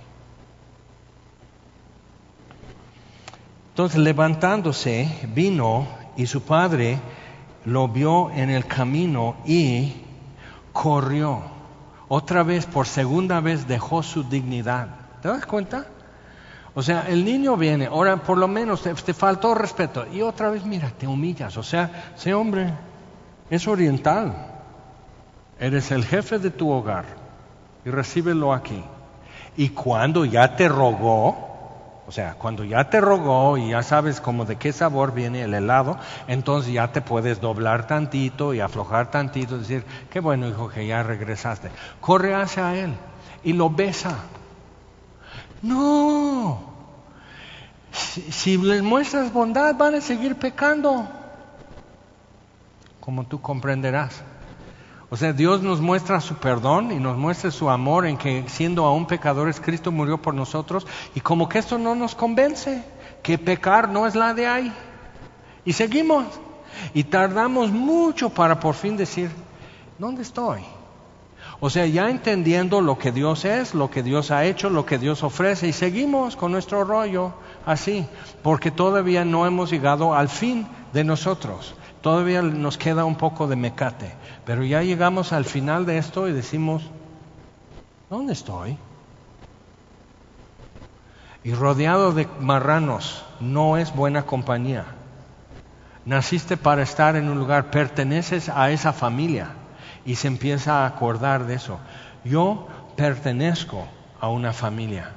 [3.71, 6.99] Entonces levantándose, vino y su padre
[7.65, 9.95] lo vio en el camino y
[10.73, 11.41] corrió.
[12.09, 14.89] Otra vez, por segunda vez, dejó su dignidad.
[15.23, 15.87] ¿Te das cuenta?
[16.75, 20.51] O sea, el niño viene, ahora por lo menos te, te faltó respeto y otra
[20.51, 21.57] vez, mira, te humillas.
[21.57, 22.73] O sea, ese hombre
[23.53, 24.35] es oriental.
[25.61, 27.05] Eres el jefe de tu hogar
[27.85, 28.83] y recíbelo aquí.
[29.59, 34.47] Y cuando ya te rogó, o sea, cuando ya te rogó y ya sabes como
[34.47, 35.99] de qué sabor viene el helado,
[36.29, 41.03] entonces ya te puedes doblar tantito y aflojar tantito, decir, qué bueno hijo que ya
[41.03, 41.71] regresaste.
[42.01, 42.95] Corre hacia él
[43.45, 44.17] y lo besa.
[45.61, 46.59] No,
[47.93, 51.07] si, si les muestras bondad van a seguir pecando
[53.03, 54.23] como tú comprenderás.
[55.11, 58.87] O sea, Dios nos muestra su perdón y nos muestra su amor en que siendo
[58.87, 62.85] aún pecadores, Cristo murió por nosotros y como que esto no nos convence,
[63.23, 64.73] que pecar no es la de ahí.
[65.65, 66.27] Y seguimos.
[66.95, 69.31] Y tardamos mucho para por fin decir,
[69.99, 70.63] ¿dónde estoy?
[71.59, 74.99] O sea, ya entendiendo lo que Dios es, lo que Dios ha hecho, lo que
[74.99, 77.35] Dios ofrece, y seguimos con nuestro rollo
[77.67, 78.07] así,
[78.43, 81.75] porque todavía no hemos llegado al fin de nosotros.
[82.03, 84.13] Todavía nos queda un poco de mecate,
[84.45, 86.91] pero ya llegamos al final de esto y decimos,
[88.11, 88.77] ¿dónde estoy?
[91.45, 94.85] Y rodeado de marranos no es buena compañía.
[96.05, 99.51] Naciste para estar en un lugar, perteneces a esa familia
[100.05, 101.79] y se empieza a acordar de eso.
[102.25, 103.87] Yo pertenezco
[104.21, 105.13] a una familia.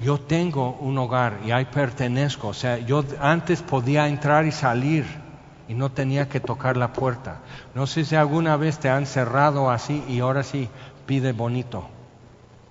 [0.00, 2.48] Yo tengo un hogar y ahí pertenezco.
[2.48, 5.27] O sea, yo antes podía entrar y salir
[5.68, 7.40] y no tenía que tocar la puerta.
[7.74, 10.68] No sé si alguna vez te han cerrado así y ahora sí
[11.06, 11.88] pide bonito,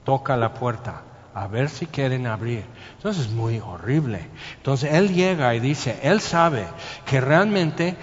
[0.04, 2.66] toca la puerta, a ver si quieren abrir.
[2.96, 4.28] Entonces es muy horrible.
[4.58, 6.66] Entonces él llega y dice, él sabe
[7.06, 7.96] que realmente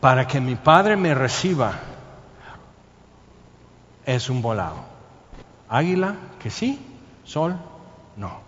[0.00, 1.74] para que mi padre me reciba
[4.06, 4.78] es un volado.
[5.68, 6.80] Águila, que sí,
[7.24, 7.56] sol,
[8.16, 8.40] no.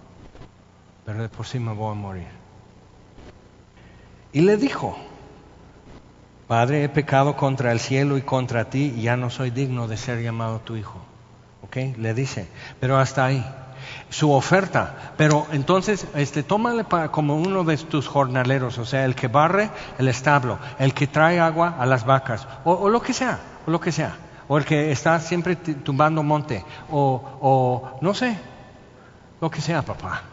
[1.05, 2.43] Pero de por sí me voy a morir.
[4.33, 4.97] Y le dijo,
[6.53, 9.97] Padre, he pecado contra el cielo y contra ti y ya no soy digno de
[9.97, 10.99] ser llamado tu hijo.
[11.63, 11.97] ¿Ok?
[11.97, 12.47] Le dice,
[12.79, 13.43] pero hasta ahí.
[14.11, 19.29] Su oferta, pero entonces, este, tómale como uno de tus jornaleros, o sea, el que
[19.29, 23.71] barre el establo, el que trae agua a las vacas, o, lo que sea, o
[23.71, 24.15] lo que sea,
[24.47, 28.37] o el que está siempre tumbando monte, o, o no sé,
[29.41, 30.32] lo que sea, papá.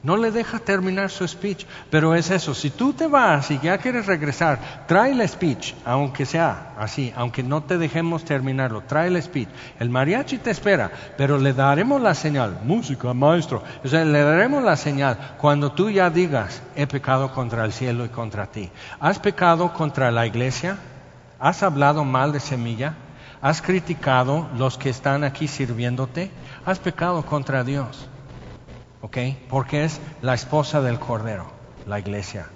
[0.00, 3.78] No le deja terminar su speech, pero es eso, si tú te vas y ya
[3.78, 9.20] quieres regresar, trae el speech, aunque sea así, aunque no te dejemos terminarlo, trae el
[9.20, 9.48] speech.
[9.80, 15.18] El mariachi te espera, pero le daremos la señal, música, maestro, le daremos la señal
[15.38, 18.70] cuando tú ya digas, he pecado contra el cielo y contra ti.
[19.00, 20.78] ¿Has pecado contra la iglesia?
[21.40, 22.94] ¿Has hablado mal de semilla?
[23.40, 26.30] ¿Has criticado los que están aquí sirviéndote?
[26.64, 28.08] ¿Has pecado contra Dios?
[29.02, 29.18] ¿Ok?
[29.48, 31.46] Porque es la esposa del Cordero,
[31.86, 32.48] la iglesia.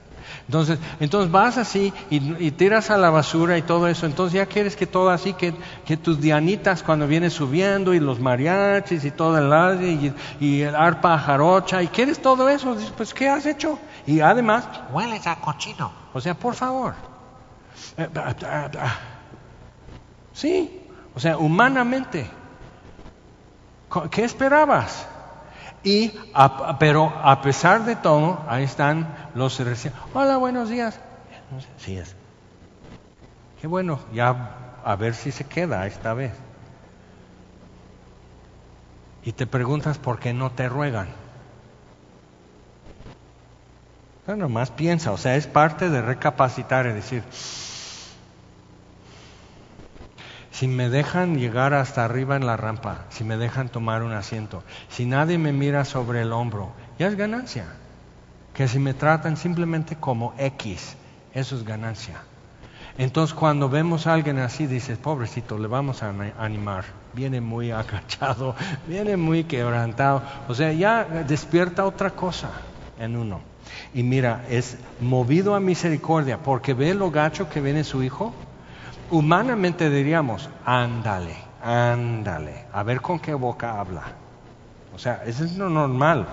[0.47, 4.07] Entonces, entonces vas así y, tiras a la basura y todo eso.
[4.07, 8.21] Entonces ya quieres que todo así, que, que tus dianitas cuando vienes subiendo y los
[8.21, 12.77] mariachis y todo el y, y el arpa jarocha y quieres todo eso.
[12.97, 13.79] Pues ¿qué has hecho?
[14.07, 15.93] Y además hueles a cochino.
[16.13, 16.95] O sea, por favor.
[17.97, 18.09] Eh,
[20.33, 22.31] sí, o sea, humanamente.
[24.11, 25.07] ¿Qué esperabas?
[25.85, 26.13] Y,
[26.79, 29.93] pero a pesar de todo, ahí están los recién.
[30.15, 31.01] Hola, buenos días.
[31.77, 32.15] Sí es.
[33.61, 36.33] Qué bueno, ya a ver si se queda esta vez.
[39.25, 41.09] Y te preguntas por qué no te ruegan.
[44.27, 47.25] Bueno, más piensa, o sea, es parte de recapacitar y decir,
[50.53, 54.63] si me dejan llegar hasta arriba en la rampa, si me dejan tomar un asiento,
[54.89, 57.65] si nadie me mira sobre el hombro, ya es ganancia.
[58.53, 60.97] Que si me tratan simplemente como X,
[61.33, 62.21] eso es ganancia.
[62.99, 66.85] Entonces cuando vemos a alguien así, dices, pobrecito, le vamos a animar.
[67.15, 68.55] Viene muy agachado,
[68.87, 70.23] viene muy quebrantado.
[70.49, 72.51] O sea, ya despierta otra cosa
[72.99, 73.41] en uno.
[73.95, 78.35] Y mira, es movido a misericordia porque ve lo gacho que viene su hijo
[79.13, 84.05] humanamente diríamos, ándale, ándale, a ver con qué boca habla.
[84.95, 86.27] O sea, eso es lo normal.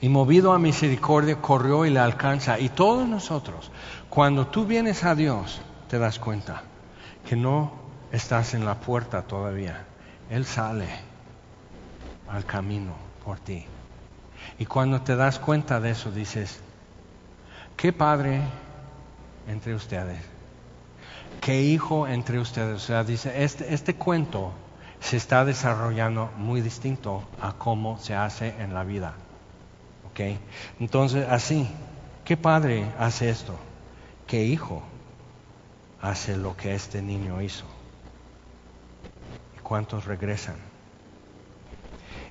[0.00, 2.58] Y movido a misericordia, corrió y le alcanza.
[2.58, 3.70] Y todos nosotros,
[4.10, 6.62] cuando tú vienes a Dios, te das cuenta
[7.24, 7.72] que no
[8.10, 9.86] estás en la puerta todavía.
[10.30, 10.88] Él sale
[12.28, 12.94] al camino
[13.24, 13.64] por ti.
[14.58, 16.60] Y cuando te das cuenta de eso, dices,
[17.76, 18.40] ¿qué padre
[19.46, 20.33] entre ustedes
[21.44, 22.76] ¿qué hijo entre ustedes?
[22.76, 24.50] O sea, dice, este, este cuento
[24.98, 29.12] se está desarrollando muy distinto a cómo se hace en la vida.
[30.10, 30.38] ¿Ok?
[30.80, 31.68] Entonces, así,
[32.24, 33.58] ¿qué padre hace esto?
[34.26, 34.82] ¿Qué hijo
[36.00, 37.66] hace lo que este niño hizo?
[39.54, 40.56] ¿Y cuántos regresan?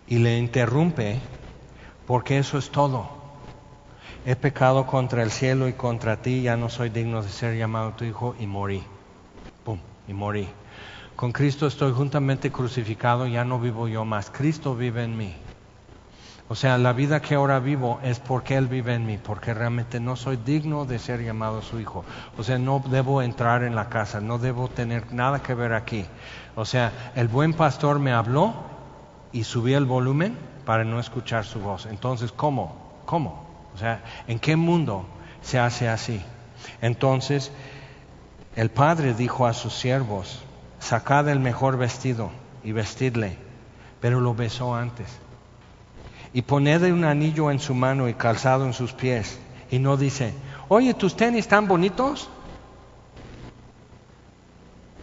[0.08, 1.20] Y le interrumpe
[2.08, 3.22] porque eso es todo.
[4.26, 7.92] He pecado contra el cielo y contra ti, ya no soy digno de ser llamado
[7.92, 8.84] tu hijo y morí
[10.08, 10.48] y morí.
[11.16, 15.36] Con Cristo estoy juntamente crucificado, ya no vivo yo más, Cristo vive en mí.
[16.50, 20.00] O sea, la vida que ahora vivo es porque Él vive en mí, porque realmente
[20.00, 22.04] no soy digno de ser llamado su hijo.
[22.38, 26.06] O sea, no debo entrar en la casa, no debo tener nada que ver aquí.
[26.56, 28.54] O sea, el buen pastor me habló
[29.32, 31.86] y subí el volumen para no escuchar su voz.
[31.86, 33.02] Entonces, ¿cómo?
[33.06, 33.48] ¿Cómo?
[33.74, 35.06] O sea, ¿en qué mundo
[35.42, 36.22] se hace así?
[36.82, 37.52] Entonces,
[38.56, 40.44] el padre dijo a sus siervos,
[40.80, 42.32] sacad el mejor vestido
[42.64, 43.38] y vestidle,
[44.00, 45.08] pero lo besó antes.
[46.34, 49.40] Y poned un anillo en su mano y calzado en sus pies.
[49.72, 50.34] Y no dice,
[50.68, 52.30] oye, tus tenis están bonitos.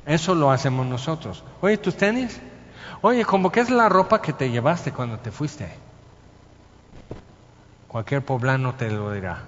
[0.07, 1.45] Eso lo hacemos nosotros.
[1.61, 2.41] Oye, tus tenis.
[3.01, 5.69] Oye, como que es la ropa que te llevaste cuando te fuiste.
[7.89, 9.43] Cualquier poblano te lo dirá.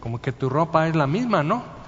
[0.00, 1.81] Como que tu ropa es la misma, ¿no?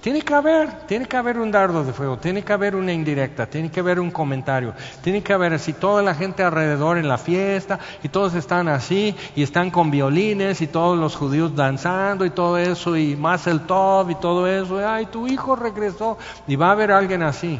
[0.00, 3.46] Tiene que haber, tiene que haber un dardo de fuego, tiene que haber una indirecta,
[3.46, 7.16] tiene que haber un comentario, tiene que haber así toda la gente alrededor en la
[7.16, 12.30] fiesta y todos están así y están con violines y todos los judíos danzando y
[12.30, 16.68] todo eso y más el top y todo eso, ay, tu hijo regresó y va
[16.68, 17.58] a haber alguien así.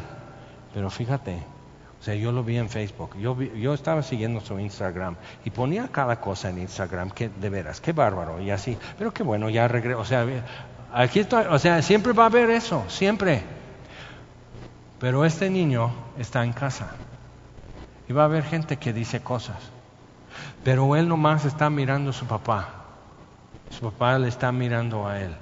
[0.74, 1.38] Pero fíjate,
[1.98, 5.16] o sea, yo lo vi en Facebook, yo, yo estaba siguiendo su Instagram
[5.46, 9.22] y ponía cada cosa en Instagram, que de veras, qué bárbaro y así, pero qué
[9.22, 10.26] bueno, ya regresó, o sea,
[10.96, 13.42] Aquí estoy, o sea, siempre va a haber eso, siempre.
[15.00, 16.92] Pero este niño está en casa
[18.08, 19.56] y va a haber gente que dice cosas.
[20.62, 22.68] Pero él nomás está mirando a su papá.
[23.70, 25.34] Su papá le está mirando a él.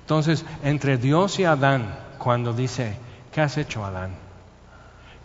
[0.00, 2.98] Entonces, entre Dios y Adán, cuando dice,
[3.32, 4.10] ¿qué has hecho, Adán?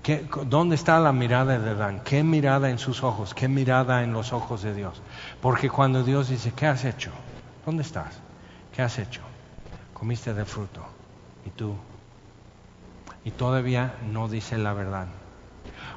[0.01, 1.99] ¿Qué, ¿Dónde está la mirada de Adán?
[2.05, 3.33] ¿Qué mirada en sus ojos?
[3.33, 5.01] ¿Qué mirada en los ojos de Dios?
[5.41, 7.11] Porque cuando Dios dice, ¿qué has hecho?
[7.65, 8.21] ¿Dónde estás?
[8.71, 9.26] ¿Qué has hecho?
[9.97, 10.81] Comiste del fruto.
[11.43, 11.75] ¿Y tú?
[13.25, 15.07] Y todavía no dice la verdad.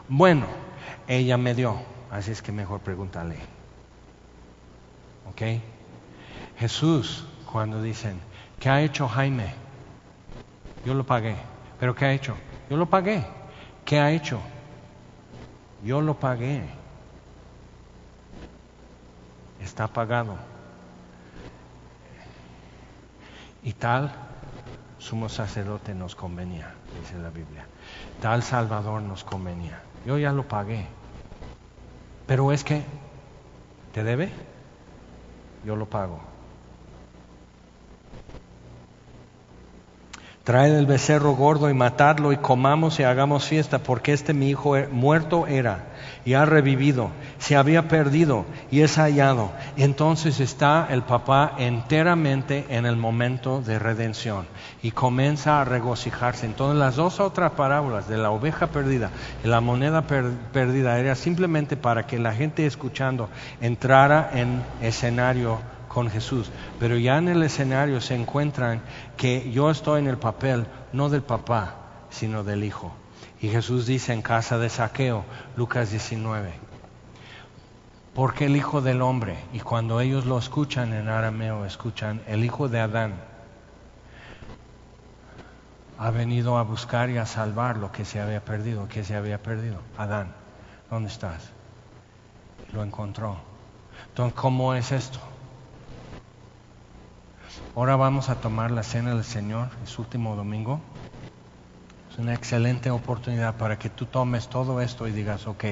[0.09, 0.47] Bueno,
[1.07, 1.77] ella me dio,
[2.11, 3.37] así es que mejor pregúntale.
[5.29, 5.61] ¿Ok?
[6.59, 8.19] Jesús, cuando dicen,
[8.59, 9.53] ¿qué ha hecho Jaime?
[10.87, 11.37] Yo lo pagué.
[11.79, 12.35] ¿Pero qué ha hecho?
[12.71, 13.23] Yo lo pagué.
[13.85, 14.41] ¿Qué ha hecho?
[15.85, 16.63] Yo lo pagué.
[19.61, 20.37] Está pagado.
[23.63, 24.13] Y tal
[24.99, 27.69] sumo sacerdote nos convenía, dice la Biblia.
[28.19, 29.83] Tal Salvador nos convenía.
[30.05, 30.89] Yo ya lo pagué.
[32.27, 32.85] Pero es que,
[33.93, 34.33] ¿te debe?
[35.63, 36.30] Yo lo pago.
[40.45, 44.75] Traed el becerro gordo y matadlo y comamos y hagamos fiesta, porque este mi hijo
[44.91, 45.85] muerto era
[46.25, 49.51] y ha revivido, se había perdido y es hallado.
[49.77, 54.47] Entonces está el papá enteramente en el momento de redención
[54.83, 56.47] y comienza a regocijarse.
[56.47, 59.11] Entonces las dos otras parábolas de la oveja perdida
[59.45, 63.29] y la moneda perdida era simplemente para que la gente escuchando
[63.61, 65.59] entrara en escenario
[65.91, 68.81] con Jesús, pero ya en el escenario se encuentran
[69.17, 71.75] que yo estoy en el papel no del papá,
[72.11, 72.93] sino del hijo.
[73.41, 75.25] Y Jesús dice en casa de saqueo,
[75.57, 76.53] Lucas 19,
[78.15, 82.69] porque el Hijo del Hombre, y cuando ellos lo escuchan en arameo, escuchan, el Hijo
[82.69, 83.15] de Adán
[85.99, 89.43] ha venido a buscar y a salvar lo que se había perdido, que se había
[89.43, 89.81] perdido.
[89.99, 90.35] Adán,
[90.89, 91.51] ¿dónde estás?
[92.73, 93.39] Lo encontró.
[94.11, 95.19] Entonces, ¿cómo es esto?
[97.75, 100.81] Ahora vamos a tomar la cena del Señor, es último domingo.
[102.11, 105.65] Es una excelente oportunidad para que tú tomes todo esto y digas, ok,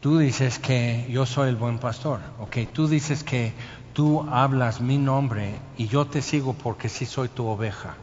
[0.00, 3.52] tú dices que yo soy el buen pastor, ok, tú dices que
[3.92, 7.94] tú hablas mi nombre y yo te sigo porque sí soy tu oveja,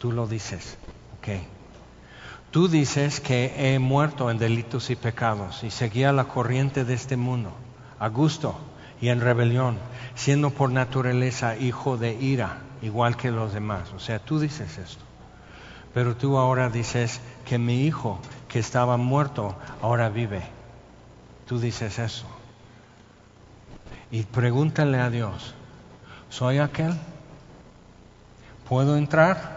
[0.00, 0.78] tú lo dices,
[1.18, 1.28] ok.
[2.50, 7.16] Tú dices que he muerto en delitos y pecados y seguía la corriente de este
[7.16, 7.52] mundo,
[7.98, 8.56] a gusto
[9.00, 9.78] y en rebelión,
[10.14, 13.92] siendo por naturaleza hijo de ira igual que los demás.
[13.94, 15.04] O sea, tú dices esto.
[15.94, 20.42] Pero tú ahora dices que mi hijo que estaba muerto ahora vive.
[21.46, 22.26] Tú dices eso.
[24.10, 25.54] Y pregúntale a Dios,
[26.28, 26.94] ¿soy aquel?
[28.68, 29.56] ¿Puedo entrar?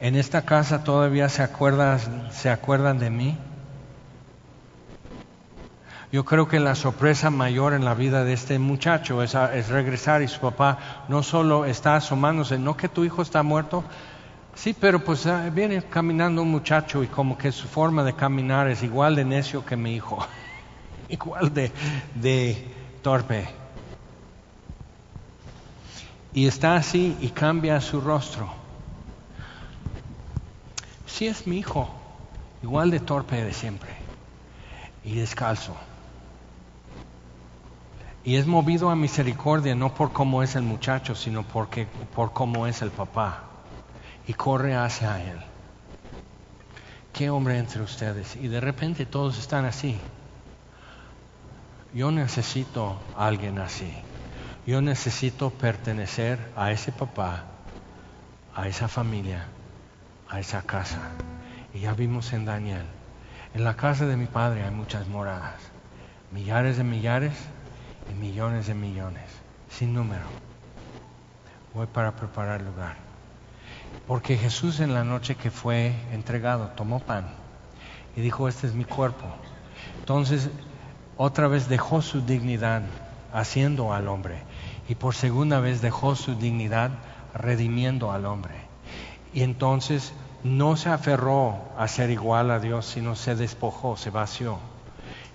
[0.00, 3.38] ¿En esta casa todavía se acuerdan, se acuerdan de mí?
[6.12, 9.32] Yo creo que la sorpresa mayor en la vida de este muchacho es,
[9.68, 13.82] regresar y su papá no solo está asomándose, no que tu hijo está muerto,
[14.54, 18.68] sí, pero pues ah, viene caminando un muchacho y como que su forma de caminar
[18.68, 20.18] es igual de necio que mi hijo,
[21.08, 21.72] igual de,
[22.14, 22.62] de
[23.00, 23.48] torpe.
[26.34, 28.52] Y está así y cambia su rostro.
[31.06, 31.88] Sí es mi hijo,
[32.62, 33.92] igual de torpe de siempre
[35.04, 35.74] y descalzo.
[38.24, 42.66] Y es movido a misericordia no por cómo es el muchacho, sino porque, por cómo
[42.66, 43.44] es el papá.
[44.26, 45.40] Y corre hacia él.
[47.12, 48.36] ¿Qué hombre entre ustedes?
[48.36, 50.00] Y de repente todos están así.
[51.92, 53.92] Yo necesito a alguien así.
[54.66, 57.44] Yo necesito pertenecer a ese papá,
[58.54, 59.48] a esa familia,
[60.28, 61.10] a esa casa.
[61.74, 62.86] Y ya vimos en Daniel,
[63.54, 65.60] en la casa de mi padre hay muchas moradas,
[66.30, 67.34] millares de millares
[68.10, 69.24] y millones de millones,
[69.70, 70.24] sin número.
[71.74, 72.96] Voy para preparar lugar.
[74.06, 77.26] Porque Jesús en la noche que fue entregado tomó pan
[78.16, 79.26] y dijo, este es mi cuerpo.
[80.00, 80.50] Entonces
[81.16, 82.82] otra vez dejó su dignidad
[83.32, 84.42] haciendo al hombre
[84.88, 86.90] y por segunda vez dejó su dignidad
[87.34, 88.54] redimiendo al hombre.
[89.32, 90.12] Y entonces
[90.44, 94.58] no se aferró a ser igual a Dios, sino se despojó, se vació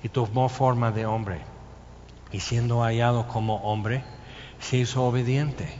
[0.03, 1.41] y tomó forma de hombre.
[2.32, 4.04] Y siendo hallado como hombre,
[4.60, 5.80] se hizo obediente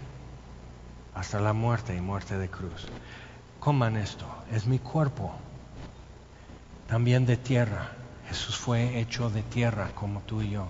[1.14, 2.88] hasta la muerte y muerte de cruz.
[3.60, 5.32] Coman esto, es mi cuerpo,
[6.88, 7.92] también de tierra.
[8.30, 10.68] Jesús fue hecho de tierra como tú y yo.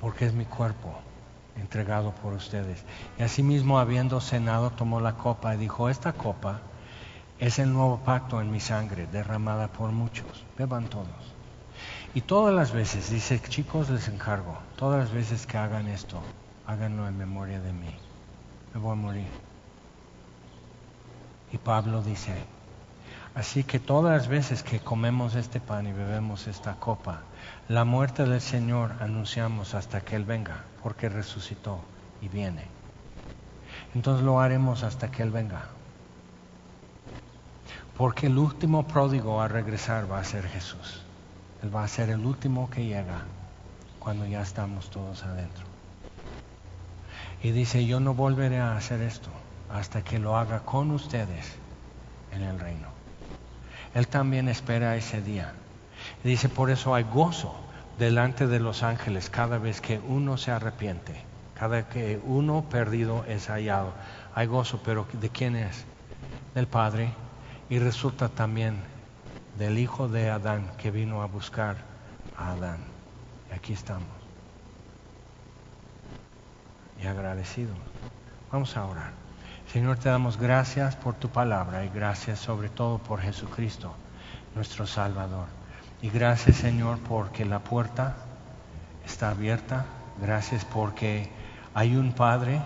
[0.00, 0.94] Porque es mi cuerpo
[1.56, 2.82] entregado por ustedes.
[3.18, 6.60] Y asimismo, habiendo cenado, tomó la copa y dijo, esta copa
[7.42, 10.44] es el nuevo pacto en mi sangre, derramada por muchos.
[10.56, 11.34] Beban todos.
[12.14, 16.20] Y todas las veces, dice, chicos, les encargo, todas las veces que hagan esto,
[16.68, 17.92] háganlo en memoria de mí.
[18.72, 19.26] Me voy a morir.
[21.50, 22.32] Y Pablo dice,
[23.34, 27.22] así que todas las veces que comemos este pan y bebemos esta copa,
[27.66, 31.80] la muerte del Señor anunciamos hasta que Él venga, porque resucitó
[32.20, 32.66] y viene.
[33.96, 35.81] Entonces lo haremos hasta que Él venga.
[38.02, 41.02] Porque el último pródigo a regresar va a ser Jesús.
[41.62, 43.22] Él va a ser el último que llega
[44.00, 45.64] cuando ya estamos todos adentro.
[47.44, 49.30] Y dice, yo no volveré a hacer esto
[49.72, 51.54] hasta que lo haga con ustedes
[52.32, 52.88] en el reino.
[53.94, 55.52] Él también espera ese día.
[56.24, 57.54] dice, por eso hay gozo
[58.00, 61.22] delante de los ángeles cada vez que uno se arrepiente,
[61.54, 63.92] cada que uno perdido es hallado.
[64.34, 65.84] Hay gozo, pero ¿de quién es?
[66.56, 67.12] Del Padre
[67.72, 68.76] y resulta también
[69.56, 71.76] del hijo de Adán que vino a buscar
[72.36, 72.80] a Adán.
[73.50, 74.10] Y aquí estamos.
[77.02, 77.78] Y agradecidos.
[78.50, 79.12] Vamos a orar.
[79.72, 83.94] Señor, te damos gracias por tu palabra y gracias sobre todo por Jesucristo,
[84.54, 85.46] nuestro Salvador.
[86.02, 88.16] Y gracias, Señor, porque la puerta
[89.06, 89.86] está abierta.
[90.20, 91.30] Gracias porque
[91.72, 92.60] hay un Padre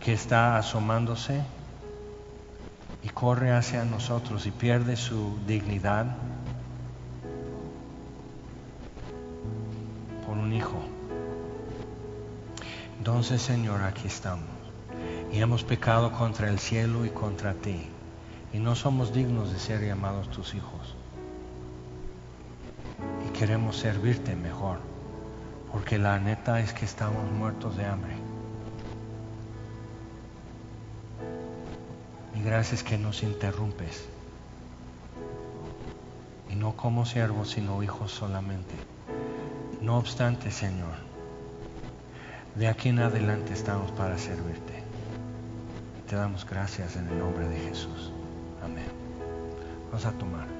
[0.00, 1.44] que está asomándose
[3.02, 6.16] y corre hacia nosotros y pierde su dignidad
[10.26, 10.82] por un hijo.
[12.98, 14.46] Entonces, Señor, aquí estamos.
[15.32, 17.88] Y hemos pecado contra el cielo y contra ti.
[18.52, 20.94] Y no somos dignos de ser llamados tus hijos.
[23.26, 24.78] Y queremos servirte mejor.
[25.72, 28.21] Porque la neta es que estamos muertos de hambre.
[32.34, 34.06] Y gracias que nos interrumpes.
[36.50, 38.74] Y no como siervos, sino hijos solamente.
[39.80, 40.94] No obstante, Señor,
[42.54, 44.82] de aquí en adelante estamos para servirte.
[46.08, 48.12] Te damos gracias en el nombre de Jesús.
[48.62, 48.84] Amén.
[49.90, 50.51] Vamos a tomar.